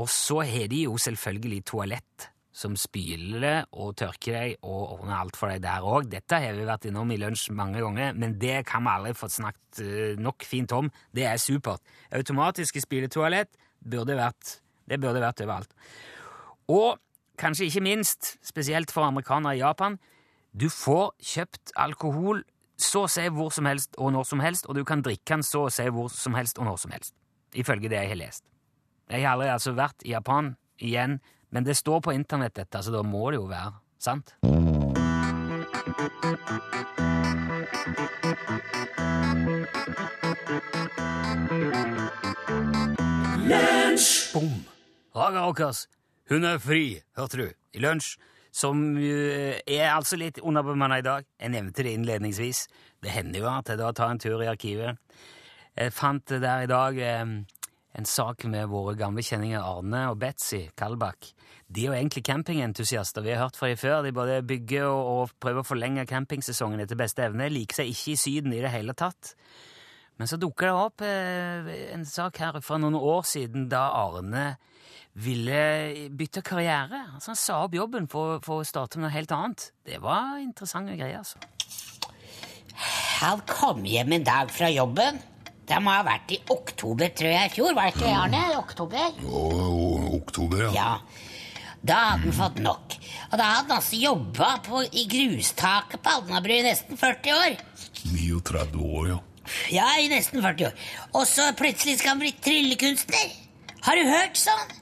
Og 0.00 0.08
så 0.08 0.40
har 0.48 0.70
de 0.72 0.86
jo 0.86 0.96
selvfølgelig 0.96 1.64
toalett 1.68 2.31
som 2.52 2.74
spyler 2.76 3.64
og 3.72 3.94
tørker 3.96 4.36
deg 4.36 4.66
og 4.68 4.98
ordner 4.98 5.16
alt 5.22 5.38
for 5.40 5.48
deg 5.48 5.62
der 5.64 5.86
òg. 5.88 6.10
Dette 6.12 6.40
har 6.44 6.56
vi 6.56 6.66
vært 6.68 6.86
innom 6.90 7.10
i 7.14 7.18
lunsj 7.20 7.48
mange 7.56 7.80
ganger, 7.80 8.12
men 8.12 8.36
det 8.40 8.60
kan 8.68 8.84
vi 8.84 8.92
aldri 8.92 9.14
få 9.16 9.30
snakket 9.32 9.80
uh, 9.80 10.20
nok 10.20 10.44
fint 10.44 10.74
om. 10.76 10.90
Det 11.16 11.24
er 11.28 11.40
supert. 11.40 11.80
Automatiske 12.12 12.84
spyletoalett 12.84 13.56
burde 13.80 14.18
vært, 14.20 14.58
det 14.88 15.00
burde 15.00 15.24
vært 15.24 15.42
overalt. 15.46 15.72
Og 16.72 17.00
kanskje 17.40 17.70
ikke 17.70 17.86
minst, 17.88 18.36
spesielt 18.44 18.92
for 18.92 19.08
amerikanere 19.08 19.56
i 19.56 19.62
Japan, 19.64 19.96
du 20.52 20.68
får 20.68 21.14
kjøpt 21.24 21.72
alkohol 21.80 22.44
så 22.82 23.06
å 23.06 23.10
si 23.10 23.24
hvor 23.32 23.52
som 23.54 23.66
helst 23.68 23.96
og 23.96 24.12
når 24.12 24.26
som 24.28 24.42
helst, 24.44 24.68
og 24.68 24.76
du 24.76 24.84
kan 24.84 25.02
drikke 25.04 25.38
den 25.38 25.44
så 25.46 25.66
å 25.66 25.72
si 25.72 25.86
hvor 25.88 26.10
som 26.12 26.36
helst 26.36 26.60
og 26.60 26.68
når 26.68 26.80
som 26.84 26.92
helst. 26.92 27.14
Ifølge 27.56 27.88
det 27.92 28.00
jeg 28.00 28.12
har 28.12 28.20
lest. 28.20 28.44
Jeg 29.12 29.24
har 29.24 29.36
aldri 29.36 29.48
altså 29.52 29.74
vært 29.76 30.04
i 30.04 30.12
Japan 30.12 30.54
igjen, 30.82 31.18
men 31.52 31.64
det 31.64 31.76
står 31.76 32.00
på 32.00 32.14
internett, 32.16 32.56
dette, 32.56 32.82
så 32.82 32.92
da 32.94 33.02
må 33.04 33.30
det 33.30 33.40
jo 33.40 33.46
være 33.50 33.72
sant. 34.00 34.34
Bom! 44.32 44.52
Haga 45.12 45.46
Åkers, 45.46 45.86
hun 46.32 46.48
er 46.48 46.60
fri, 46.62 47.02
hørte 47.20 47.42
du, 47.42 47.48
i 47.76 47.82
lunsj 47.84 48.16
som 48.52 48.82
er 49.00 49.86
altså 49.88 50.18
litt 50.20 50.40
underbemanna 50.44 50.98
i 51.00 51.04
dag. 51.04 51.24
Jeg 51.40 51.54
nevnte 51.54 51.84
det 51.86 51.94
innledningsvis. 51.96 52.66
Det 53.00 53.12
hender 53.12 53.40
jo 53.40 53.48
at 53.48 53.70
jeg 53.72 53.80
da 53.80 53.88
tar 53.96 54.12
en 54.12 54.20
tur 54.20 54.42
i 54.44 54.50
arkivet. 54.50 55.00
Jeg 55.72 55.94
fant 55.96 56.28
der 56.28 56.66
i 56.66 56.68
dag 56.68 56.98
eh, 57.00 57.32
en 57.98 58.08
sak 58.08 58.46
med 58.48 58.70
våre 58.72 58.94
gamle 58.96 59.24
kjenninger 59.24 59.60
Arne 59.60 60.06
og 60.10 60.18
Betzy 60.22 60.64
Kalbakk. 60.78 61.28
De 61.72 61.84
er 61.84 61.90
jo 61.90 61.96
egentlig 61.96 62.24
campingentusiaster. 62.24 63.24
Vi 63.24 63.34
har 63.34 63.44
hørt 63.44 63.58
fra 63.58 63.68
dem 63.68 63.80
før. 63.80 64.00
De 64.04 64.14
både 64.16 64.40
bygger 64.48 64.88
og, 64.88 65.10
og 65.12 65.34
prøver 65.40 65.60
å 65.60 65.68
forlenge 65.68 66.08
campingsesongen 66.08 66.80
etter 66.84 66.98
beste 67.00 67.24
evne. 67.26 67.50
Liker 67.52 67.82
seg 67.82 67.92
ikke 67.92 68.14
i 68.14 68.20
Syden 68.20 68.56
i 68.56 68.62
det 68.64 68.72
hele 68.72 68.96
tatt. 68.96 69.34
Men 70.20 70.28
så 70.28 70.38
dukker 70.40 70.68
det 70.68 70.74
opp 70.76 71.04
eh, 71.06 71.72
en 71.94 72.04
sak 72.08 72.40
her 72.42 72.60
fra 72.64 72.78
noen 72.80 72.96
år 72.96 73.24
siden 73.28 73.68
da 73.72 73.86
Arne 73.96 74.52
ville 75.12 76.08
bytte 76.16 76.44
karriere. 76.44 77.06
Altså 77.14 77.32
Han 77.32 77.40
sa 77.40 77.58
opp 77.66 77.76
jobben 77.76 78.08
for, 78.12 78.38
for 78.44 78.62
å 78.62 78.68
starte 78.68 79.00
med 79.00 79.08
noe 79.08 79.16
helt 79.16 79.32
annet. 79.36 79.68
Det 79.84 80.00
var 80.04 80.38
interessante 80.40 80.96
greier, 80.96 81.20
altså. 81.20 81.40
Han 83.22 83.42
kom 83.48 83.84
hjem 83.86 84.16
en 84.16 84.24
dag 84.26 84.50
fra 84.50 84.70
jobben. 84.72 85.20
Det 85.68 85.78
må 85.82 85.92
ha 85.94 86.02
vært 86.06 86.32
i 86.34 86.38
oktober, 86.50 87.12
tror 87.16 87.30
jeg, 87.32 87.50
i 87.50 87.54
fjor. 87.54 87.74
Var 87.76 87.88
det 87.88 87.94
ikke 87.96 88.14
Arne? 88.18 88.40
Oktober? 88.58 89.20
Jo, 89.22 89.42
oktober, 90.18 90.64
ja. 90.66 90.72
ja. 90.76 91.28
Da 91.82 91.98
hadde 92.12 92.28
han 92.28 92.36
fått 92.36 92.58
nok. 92.62 92.96
Og 93.30 93.38
da 93.38 93.46
hadde 93.56 93.72
han 93.72 93.76
altså 93.78 93.98
jobba 93.98 94.50
i 94.94 95.06
grustaket 95.10 96.02
på 96.02 96.16
Alnabru 96.18 96.54
i 96.54 96.64
nesten 96.66 96.98
40 96.98 97.38
år. 97.38 97.56
39 98.10 98.82
år, 98.86 99.08
ja. 99.14 99.18
Ja, 99.74 99.88
i 99.98 100.10
nesten 100.10 100.42
40 100.42 100.68
år. 100.68 100.84
Og 101.18 101.26
så 101.26 101.48
plutselig 101.58 101.98
skal 101.98 102.14
han 102.14 102.22
bli 102.22 102.34
tryllekunstner. 102.44 103.34
Har 103.82 103.98
du 103.98 104.06
hørt 104.06 104.38
sånn? 104.38 104.78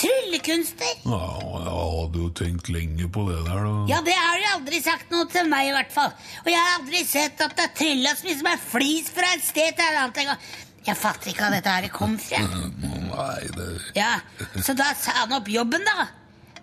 Tryllekunstner. 0.00 0.96
Ja, 1.06 1.20
jeg 1.64 1.74
hadde 1.74 2.20
jo 2.24 2.28
tenkt 2.36 2.68
lenge 2.72 3.06
på 3.14 3.24
det 3.28 3.38
der, 3.46 3.62
da. 3.66 3.74
Ja, 3.90 4.00
det 4.06 4.14
har 4.18 4.40
du 4.40 4.46
aldri 4.56 4.80
sagt 4.84 5.12
noe 5.14 5.28
til 5.30 5.48
meg, 5.50 5.70
i 5.70 5.74
hvert 5.76 5.92
fall. 5.94 6.12
Og 6.42 6.50
jeg 6.50 6.60
har 6.60 6.80
aldri 6.80 7.04
sett 7.08 7.40
at 7.44 7.54
det 7.58 7.68
er 7.68 7.74
trylla 7.78 8.14
som 8.18 8.50
er 8.50 8.60
flis 8.62 9.10
fra 9.14 9.30
et 9.36 9.44
sted 9.46 9.76
til 9.78 9.86
et 9.86 10.00
annet. 10.02 10.20
engang. 10.24 10.46
Jeg 10.84 10.98
fatter 11.00 11.30
ikke 11.30 11.46
hva 11.46 11.54
dette 11.54 11.72
her 11.78 11.88
kom 11.94 12.18
fra. 12.20 12.42
Nei, 13.14 13.40
det 13.56 13.68
Ja, 13.96 14.18
Så 14.60 14.74
da 14.76 14.90
sa 14.98 15.14
han 15.22 15.32
opp 15.38 15.48
jobben, 15.48 15.86
da. 15.86 16.08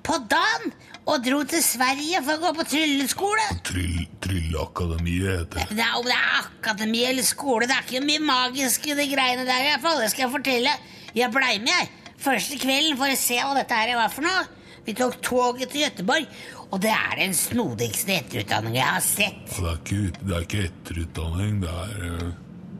På 0.06 0.20
dagen. 0.30 0.74
Og 1.10 1.24
dro 1.26 1.40
til 1.50 1.64
Sverige 1.66 2.20
for 2.22 2.38
å 2.38 2.42
gå 2.44 2.52
på 2.60 2.66
trylleskole. 2.76 3.46
Tryll, 3.66 4.04
Trylleakademiet 4.22 5.32
heter 5.32 5.64
det. 5.64 5.78
Det 5.80 5.86
er, 5.88 5.96
det 6.06 6.14
er 6.14 6.36
akademi 6.44 7.02
eller 7.10 7.26
skole, 7.26 7.66
det 7.66 7.74
er 7.74 7.88
ikke 7.88 8.04
mye 8.06 8.22
magisk 8.28 8.86
i 8.92 8.98
de 9.00 9.08
greiene 9.10 9.48
der. 9.48 9.64
i 9.66 9.72
hvert 9.72 9.82
fall, 9.88 9.98
Det 10.04 10.12
skal 10.14 10.28
jeg 10.28 10.34
fortelle. 10.36 10.76
Jeg 11.18 11.34
blei 11.34 11.56
med, 11.64 11.74
jeg. 11.74 11.90
Første 12.22 12.58
kvelden 12.62 12.98
for 13.00 13.10
å 13.10 13.18
se 13.18 13.38
hva 13.42 13.56
dette 13.58 13.78
her 13.78 13.96
var 13.98 14.12
for 14.14 14.26
noe. 14.28 14.46
Vi 14.86 14.94
tok 14.98 15.20
toget 15.26 15.72
til 15.74 15.84
Gøteborg, 15.86 16.30
og 16.72 16.80
det 16.82 16.94
er 16.94 17.18
den 17.20 17.36
snodigste 17.38 18.16
etterutdanningen 18.18 18.80
jeg 18.80 18.88
har 18.88 19.04
sett. 19.06 19.44
Det 19.54 19.68
er 19.68 19.78
ikke, 19.78 20.00
det 20.22 20.36
er 20.38 20.48
ikke 20.48 20.64
etterutdanning, 20.70 21.60
det 21.62 21.76
er, 21.84 21.92
eh, 22.08 22.32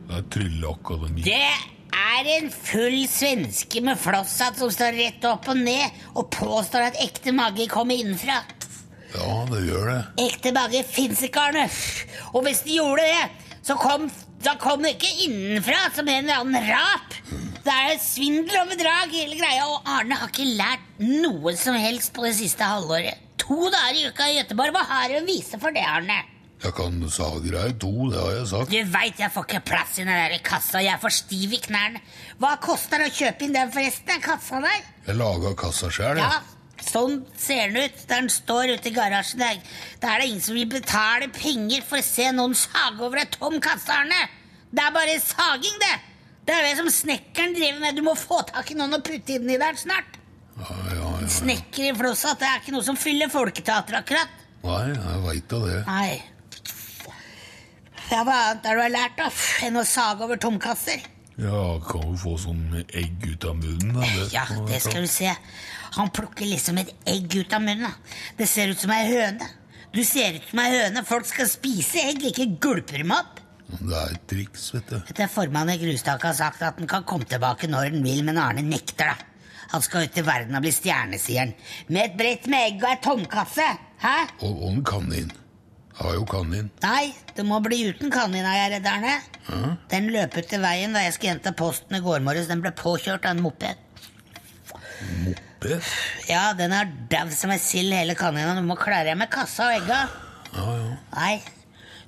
det 0.10 0.18
er 0.18 0.26
Trylleakademi. 0.34 1.26
Det 1.26 1.44
er 2.02 2.30
en 2.38 2.50
full 2.54 2.98
svenske 3.10 3.84
med 3.86 4.02
flosshatt 4.02 4.58
som 4.62 4.74
står 4.74 4.98
rett 4.98 5.30
opp 5.30 5.50
og 5.52 5.62
ned 5.62 6.02
og 6.16 6.30
påstår 6.34 6.90
at 6.90 7.00
ekte 7.04 7.34
mage 7.36 7.70
kommer 7.70 7.98
innenfra. 7.98 8.42
Ja, 9.12 9.32
det 9.52 9.66
gjør 9.68 9.90
det. 9.92 10.02
Ekte 10.26 10.54
mage 10.56 10.84
fins 10.88 11.22
ikke, 11.28 11.50
Arne. 11.50 11.66
Og 12.32 12.46
hvis 12.46 12.64
de 12.66 12.78
gjorde 12.78 13.10
det, 13.10 13.58
så 13.66 13.76
kom, 13.78 14.08
så 14.42 14.56
kom 14.62 14.86
det 14.86 14.96
ikke 14.96 15.28
innenfra 15.28 15.90
som 15.94 16.08
en 16.08 16.24
eller 16.24 16.46
annen 16.46 16.70
rap. 16.72 17.11
Det 17.62 17.74
er 17.74 18.00
svindel 18.02 18.58
og 18.64 18.72
bedrag, 18.72 19.12
hele 19.14 19.38
greia. 19.38 19.68
Og 19.70 19.86
Arne 19.86 20.18
har 20.18 20.32
ikke 20.32 20.48
lært 20.58 21.02
noe 21.04 21.54
som 21.60 21.78
helst 21.78 22.14
på 22.16 22.26
det 22.26 22.34
siste 22.40 22.66
halvåret. 22.66 23.20
To 23.42 23.68
dager 23.74 24.00
i 24.00 24.08
uka 24.10 24.30
i 24.30 24.38
Gøteborg. 24.40 24.74
Hva 24.74 24.86
har 24.90 25.12
du 25.12 25.20
å 25.20 25.26
vise 25.28 25.60
for 25.62 25.76
det, 25.76 25.84
Arne? 25.86 26.22
Jeg 26.62 26.76
kan 26.78 26.98
sagreie 27.10 27.74
to, 27.82 27.90
det 28.12 28.20
har 28.22 28.34
jeg 28.36 28.48
sagt. 28.52 28.74
Du 28.74 28.92
veit 28.94 29.22
jeg 29.22 29.34
får 29.34 29.46
ikke 29.48 29.62
plass 29.72 29.96
i 29.98 30.04
den 30.04 30.12
der 30.14 30.36
kassa. 30.46 30.82
Jeg 30.82 30.94
er 30.94 31.02
for 31.02 31.14
stiv 31.14 31.54
i 31.58 31.62
knærne. 31.62 32.02
Hva 32.42 32.52
koster 32.62 33.02
det 33.02 33.10
å 33.10 33.16
kjøpe 33.18 33.48
inn 33.48 33.56
den 33.58 33.72
forresten, 33.74 34.10
den 34.12 34.26
kassa 34.26 34.62
der? 34.62 34.84
Jeg 35.08 35.18
laga 35.18 35.56
kassa 35.58 35.90
sjøl, 35.94 36.22
Ja, 36.22 36.36
sånn 36.86 37.24
ser 37.38 37.74
den 37.74 37.90
ut. 37.90 38.04
Der 38.06 38.22
den 38.26 38.30
står 38.34 38.76
ute 38.76 38.90
i 38.90 38.94
garasjen. 38.94 39.42
Der, 39.42 39.58
der 40.04 40.14
er 40.14 40.22
det 40.22 40.30
ingen 40.30 40.46
som 40.46 40.58
vil 40.58 40.70
betale 40.70 41.32
penger 41.34 41.82
for 41.90 42.02
å 42.02 42.06
se 42.06 42.30
noen 42.38 42.54
sage 42.58 43.02
over 43.02 43.22
ei 43.22 43.30
tom 43.34 43.58
kasse, 43.62 43.90
Arne. 43.98 44.22
Det 44.72 44.86
er 44.86 44.94
bare 44.96 45.18
saging, 45.22 45.82
det. 45.82 45.98
Det 46.46 46.56
er 46.58 46.66
det 46.66 46.74
som 46.80 46.90
snekkeren 46.90 47.54
driver 47.56 47.80
med. 47.84 47.96
Du 48.00 48.04
må 48.06 48.16
få 48.18 48.42
tak 48.50 48.72
i 48.74 48.78
noen 48.78 48.98
og 48.98 49.04
putte 49.06 49.38
inn 49.38 49.50
i 49.50 49.60
der 49.62 49.78
snart. 49.80 50.18
Ja, 50.58 50.76
ja, 50.92 51.12
ja. 51.22 51.30
Snekker 51.32 51.88
i 51.88 51.94
flosshatt, 51.98 52.42
det 52.42 52.50
er 52.50 52.60
ikke 52.62 52.74
noe 52.76 52.86
som 52.86 52.98
fyller 53.00 53.30
folketeater, 53.32 53.98
akkurat. 54.02 54.38
Nei, 54.66 54.82
jeg 54.94 55.22
veit 55.26 55.48
da 55.50 55.62
det. 55.66 55.80
Nei. 55.88 56.12
Ja, 58.12 58.26
hva 58.28 58.38
annet 58.50 58.66
har 58.68 58.76
du 58.78 58.84
har 58.84 58.92
lært, 58.92 59.18
da? 59.18 59.30
Enn 59.66 59.80
å 59.80 59.86
sage 59.88 60.26
over 60.26 60.40
tomkasser? 60.42 61.06
Ja, 61.42 61.62
kan 61.88 62.04
jo 62.10 62.18
få 62.20 62.36
sånn 62.42 62.66
egg 62.84 63.24
ut 63.24 63.46
av 63.48 63.56
munnen. 63.58 63.96
Da. 63.96 64.10
Ja, 64.34 64.44
det 64.68 64.82
skal 64.84 65.08
du 65.08 65.10
se. 65.10 65.32
Han 65.96 66.12
plukker 66.14 66.46
liksom 66.46 66.78
et 66.82 66.92
egg 67.10 67.32
ut 67.40 67.54
av 67.56 67.64
munnen. 67.64 67.88
da. 67.88 68.20
Det 68.38 68.50
ser 68.50 68.74
ut 68.74 68.82
som 68.82 68.92
ei 68.94 69.06
høne. 69.10 69.48
Du 69.96 70.04
ser 70.08 70.38
ut 70.38 70.50
som 70.50 70.62
ei 70.64 70.70
høne. 70.76 71.06
Folk 71.08 71.26
skal 71.28 71.50
spise 71.52 72.04
egg, 72.12 72.22
ikke 72.30 72.50
gulper 72.64 73.02
dem 73.02 73.16
opp. 73.16 73.41
Det 73.80 73.98
er 73.98 74.16
et 74.16 74.24
triks, 74.30 74.70
vet 74.76 74.90
du. 74.92 74.98
Etter 75.12 75.30
formannen 75.32 75.76
i 75.78 75.82
Grustaket 75.82 76.28
har 76.32 76.38
sagt 76.38 76.64
at 76.66 76.80
han 76.82 76.90
kan 76.90 77.06
komme 77.08 77.28
tilbake 77.30 77.70
når 77.72 77.92
han 77.92 78.04
vil, 78.06 78.24
men 78.28 78.40
Arne 78.42 78.64
nekter, 78.66 79.14
da. 79.14 79.28
Han 79.72 79.84
skal 79.86 80.10
ut 80.10 80.18
i 80.20 80.24
verden 80.28 80.58
og 80.58 80.66
bli 80.66 80.72
stjerne, 80.76 81.20
sier 81.22 81.46
han. 81.46 81.54
Med 81.88 82.10
et 82.10 82.18
brett 82.20 82.48
med 82.52 82.66
egg 82.68 82.82
og 82.84 82.90
ei 82.90 82.98
tomkasse. 83.06 83.68
Hæ? 84.02 84.16
Og, 84.42 84.58
og 84.58 84.74
en 84.74 84.82
kanin. 84.84 85.30
Jeg 85.92 86.00
har 86.02 86.18
jo 86.18 86.26
kanin. 86.28 86.68
Nei, 86.84 87.14
det 87.38 87.46
må 87.48 87.60
bli 87.64 87.78
uten 87.92 88.12
kanin, 88.12 88.44
er 88.48 88.58
jeg 88.58 88.74
redd, 88.76 88.90
Arne. 88.92 89.14
Den 89.92 90.10
løp 90.12 90.36
ut 90.36 90.50
til 90.52 90.64
veien 90.64 90.96
da 90.96 91.06
jeg 91.06 91.16
skulle 91.16 91.36
hente 91.38 91.54
posten 91.56 91.96
i 91.96 92.04
går 92.04 92.20
morges. 92.26 92.50
Den 92.52 92.64
ble 92.64 92.74
påkjørt 92.76 93.28
av 93.30 93.38
en 93.38 93.44
moped. 93.46 93.88
Moped? 95.22 95.94
Ja, 96.28 96.50
den 96.58 96.76
er 96.76 96.92
dau 97.12 97.32
som 97.36 97.54
ei 97.54 97.60
sild, 97.62 97.94
hele 97.96 98.18
kanina. 98.20 98.58
Du 98.58 98.66
må 98.68 98.76
klare 98.80 99.12
deg 99.12 99.20
med 99.22 99.32
kassa 99.32 99.70
og 99.70 99.80
egga. 99.80 100.04
Ja, 100.52 100.68
ja. 100.82 100.94
Nei, 101.16 101.34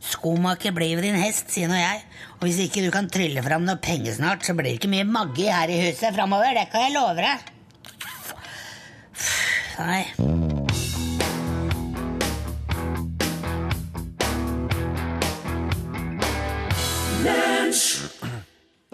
skomaker 0.04 0.76
blir 0.76 0.98
jo 0.98 1.04
din 1.04 1.18
hest, 1.20 1.50
sier 1.54 1.72
nå 1.72 1.78
jeg. 1.80 2.04
Og 2.40 2.48
hvis 2.48 2.60
ikke 2.66 2.84
du 2.84 2.92
kan 2.94 3.08
trylle 3.12 3.44
fram 3.46 3.66
noe 3.68 3.80
penger 3.84 4.18
snart, 4.18 4.44
så 4.46 4.56
blir 4.58 4.74
det 4.74 4.78
ikke 4.82 4.92
mye 4.92 5.08
maggi 5.08 5.48
her 5.48 5.72
i 5.72 5.80
huset 5.86 6.16
framover. 6.16 6.56
Det 6.58 6.68
kan 6.74 6.88
jeg 6.88 6.96
love 6.98 7.24
deg. 7.24 7.52
Nei. 9.80 10.04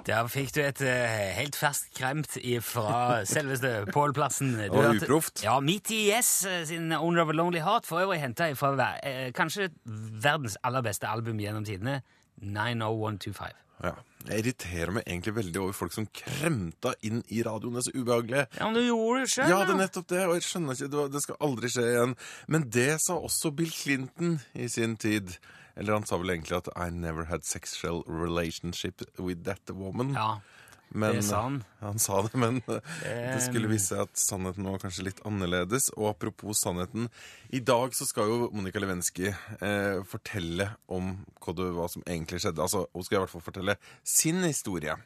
Der 0.10 0.26
fikk 0.32 0.50
du 0.56 0.62
et 0.65 0.80
eh, 0.82 1.34
helt 1.38 1.54
ferskt 1.60 1.91
kremt 1.93 2.32
fra 2.65 3.19
selveste 3.30 3.86
Pål 3.93 4.13
Plassen. 4.17 4.56
Du 4.58 4.74
Og 4.74 4.84
hørte- 4.88 5.06
uproft. 5.06 5.43
Ja, 5.45 5.60
Meet 5.62 5.91
Yes 5.93 6.32
eh, 6.50 6.63
sin 6.65 6.89
Owner 6.98 7.22
of 7.22 7.30
a 7.30 7.36
Lonely 7.38 7.62
Heart, 7.62 7.86
for 7.86 8.02
øvrig 8.02 8.17
henta 8.24 8.48
fra 8.58 8.72
ver- 8.80 9.00
eh, 9.06 9.32
kanskje 9.38 9.69
verdens 9.86 10.58
aller 10.63 10.82
beste 10.82 11.08
album 11.08 11.38
gjennom 11.38 11.65
tidene, 11.67 12.00
90125. 12.41 13.54
Ja. 13.84 13.96
Jeg 14.28 14.44
irriterer 14.44 14.92
meg 14.92 15.06
egentlig 15.08 15.32
veldig 15.38 15.62
over 15.62 15.76
folk 15.78 15.94
som 15.96 16.08
kremta 16.13 16.92
inn 17.08 17.22
i 17.32 17.39
radioen. 17.46 17.78
Det 17.78 17.86
er 17.86 17.88
så 17.88 17.94
ubehagelig. 17.96 18.42
Ja, 18.60 18.65
men 18.68 18.76
du 18.76 18.82
gjorde 18.84 19.22
det 19.24 19.30
selv, 19.32 19.54
Ja, 19.54 19.62
det 19.63 19.74
er 19.74 19.80
nettopp 19.80 20.10
det, 20.12 20.26
og 20.28 20.36
jeg 20.36 20.46
skjønner 20.50 20.76
ikke, 20.76 21.06
det 21.13 21.22
skal 21.24 21.39
aldri 21.48 21.72
skje 21.72 21.86
igjen. 21.94 22.15
Men 22.52 22.68
det 22.76 22.89
sa 23.06 23.15
også 23.15 23.54
Bill 23.56 23.72
Clinton 23.72 24.38
i 24.54 24.68
sin 24.68 24.98
tid. 25.00 25.38
Eller 25.80 25.96
han 25.96 26.06
sa 26.06 26.20
vel 26.20 26.34
egentlig 26.36 26.58
at 26.60 26.68
I 26.76 26.89
never 26.92 27.30
had 27.30 27.48
sexual 27.48 28.04
relationship 28.06 29.02
with 29.18 29.46
that 29.48 29.72
woman. 29.72 30.12
Ja, 30.18 30.42
Men, 30.89 31.19
det 31.19 31.23
sa 31.28 31.43
han. 31.45 31.60
Han 31.86 31.99
sa 32.02 32.21
det, 32.25 32.34
men 32.41 32.58
eh, 32.65 32.80
det 33.06 33.43
skulle 33.45 33.69
vise 33.69 33.93
seg 33.93 34.02
at 34.08 34.19
sannheten 34.19 34.65
var 34.65 34.82
kanskje 34.82 35.06
litt 35.06 35.21
annerledes. 35.28 35.91
Og 35.95 36.10
apropos 36.12 36.63
sannheten, 36.63 37.08
i 37.54 37.62
dag 37.62 37.93
så 37.95 38.08
skal 38.10 38.32
jo 38.32 38.49
Monica 38.56 38.82
Lewinsky 38.82 39.30
eh, 39.30 40.02
fortelle 40.10 40.71
om 40.89 41.13
hva, 41.38 41.54
det, 41.56 41.69
hva 41.78 41.86
som 41.93 42.04
egentlig 42.08 42.41
skjedde. 42.41 42.65
Altså, 42.65 42.88
hun 42.89 43.06
skal 43.06 43.19
i 43.19 43.21
hvert 43.23 43.36
fall 43.36 43.45
fortelle 43.45 43.78
sin 44.02 44.41
historie 44.47 44.97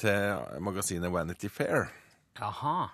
til 0.00 0.58
magasinet 0.64 1.12
Vanity 1.12 1.52
Fair. 1.52 1.90
Jaha. 2.36 2.88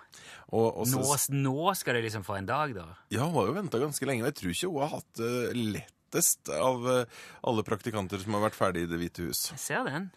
Nå, 0.53 0.85
nå 1.33 1.73
skal 1.75 1.97
det 1.97 2.05
liksom 2.05 2.23
få 2.23 2.37
en 2.39 2.47
dag, 2.47 2.75
da? 2.75 2.85
ja, 3.11 3.25
hun 3.25 3.35
har 3.39 3.49
jo 3.49 3.57
venta 3.57 3.81
ganske 3.81 4.07
lenge, 4.07 4.23
og 4.23 4.31
jeg 4.31 4.39
tror 4.39 4.53
ikke 4.53 4.71
hun 4.71 4.83
har 4.83 4.91
hatt 4.93 5.19
det 5.19 5.33
lettest 5.57 6.51
av 6.53 6.89
eh, 6.91 7.21
alle 7.49 7.65
praktikanter 7.67 8.21
som 8.21 8.37
har 8.37 8.45
vært 8.45 8.59
ferdig 8.59 8.85
i 8.85 8.91
Det 8.91 8.99
hvite 9.01 9.27
hus. 9.27 9.47
Jeg 9.55 9.63
ser 9.63 9.89
den. 9.89 10.11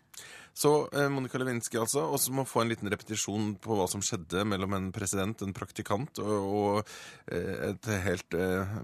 Så 0.56 0.70
eh, 0.96 1.08
Monica 1.12 1.36
Lewinsky 1.36 1.76
altså, 1.76 2.06
og 2.08 2.20
så 2.22 2.32
må 2.32 2.46
få 2.48 2.62
en 2.62 2.70
liten 2.70 2.88
repetisjon 2.88 3.50
på 3.60 3.76
hva 3.76 3.84
som 3.92 4.00
skjedde 4.04 4.46
mellom 4.48 4.72
en 4.72 4.86
president, 4.94 5.42
en 5.44 5.52
praktikant 5.56 6.20
og, 6.22 6.46
og 6.60 6.94
eh, 7.28 7.90
helt, 8.06 8.36
eh, 8.36 8.76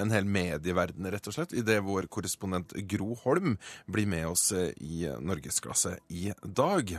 en 0.00 0.14
hel 0.14 0.28
medieverden, 0.38 1.10
rett 1.12 1.28
og 1.28 1.36
slett, 1.36 1.52
idet 1.52 1.82
vår 1.84 2.08
korrespondent 2.08 2.72
Gro 2.88 3.12
Holm 3.26 3.58
blir 3.84 4.08
med 4.08 4.24
oss 4.30 4.48
eh, 4.56 4.72
i 4.80 5.04
Norgesklasse 5.20 5.98
i 6.08 6.30
dag. 6.42 6.96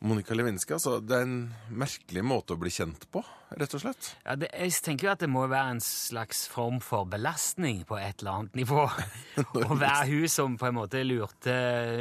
Monica 0.00 0.32
Lewinsky, 0.32 0.72
altså, 0.78 0.94
det 1.04 1.12
er 1.18 1.26
en 1.26 1.40
merkelig 1.76 2.22
måte 2.24 2.54
å 2.56 2.60
bli 2.60 2.70
kjent 2.72 3.02
på, 3.12 3.20
rett 3.60 3.74
og 3.76 3.82
slett. 3.82 4.06
Ja, 4.24 4.36
det, 4.40 4.48
jeg 4.56 4.72
tenker 4.86 5.06
jo 5.08 5.12
at 5.12 5.20
det 5.20 5.28
må 5.28 5.42
være 5.50 5.74
en 5.74 5.82
slags 5.84 6.46
form 6.48 6.78
for 6.80 7.04
belastning 7.10 7.82
på 7.88 7.98
et 8.00 8.22
eller 8.22 8.38
annet 8.38 8.56
nivå. 8.62 8.86
Å 9.66 9.76
være 9.76 10.06
hun 10.08 10.24
som 10.32 10.56
på 10.56 10.70
en 10.70 10.78
måte 10.78 11.02
lurte, 11.04 11.52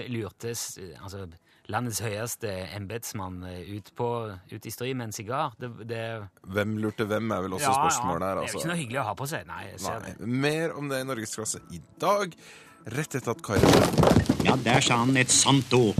lurte 0.08 0.54
altså, 0.56 1.26
landets 1.70 2.00
høyeste 2.06 2.54
embetsmann 2.78 3.44
ut, 3.44 3.92
på- 4.00 4.32
ut 4.56 4.66
i 4.66 4.72
strid 4.74 4.96
med 4.96 5.10
en 5.10 5.18
sigar. 5.20 5.60
Det, 5.60 5.70
det, 5.92 6.02
Hvem 6.56 6.78
lurte 6.80 7.04
hvem, 7.10 7.36
er 7.36 7.44
vel 7.50 7.60
også 7.60 7.68
ja, 7.68 7.76
spørsmålet 7.84 8.24
ja, 8.24 8.32
Altså. 8.32 8.32
Det 8.32 8.32
er 8.32 8.40
jo 8.40 8.48
altså. 8.48 8.64
ikke 8.64 8.72
noe 8.72 8.82
hyggelig 8.86 9.04
å 9.04 9.08
ha 9.10 9.18
på 9.20 9.30
seg. 9.34 9.46
Nei, 9.52 9.62
jeg 9.74 9.84
ser 9.84 10.00
Nei. 10.08 10.16
det. 10.16 10.32
Mer 10.48 10.80
om 10.80 10.88
det 10.90 11.04
i 11.04 11.10
Norgesklasse 11.12 11.62
i 11.76 11.84
dag, 12.00 12.40
rett 12.96 13.20
etter 13.20 13.36
at 13.36 13.44
Kari 13.44 13.76
Ja, 14.48 14.56
der 14.56 14.88
sa 14.88 15.04
han 15.04 15.20
et 15.20 15.36
sant 15.36 15.76
ord. 15.76 16.00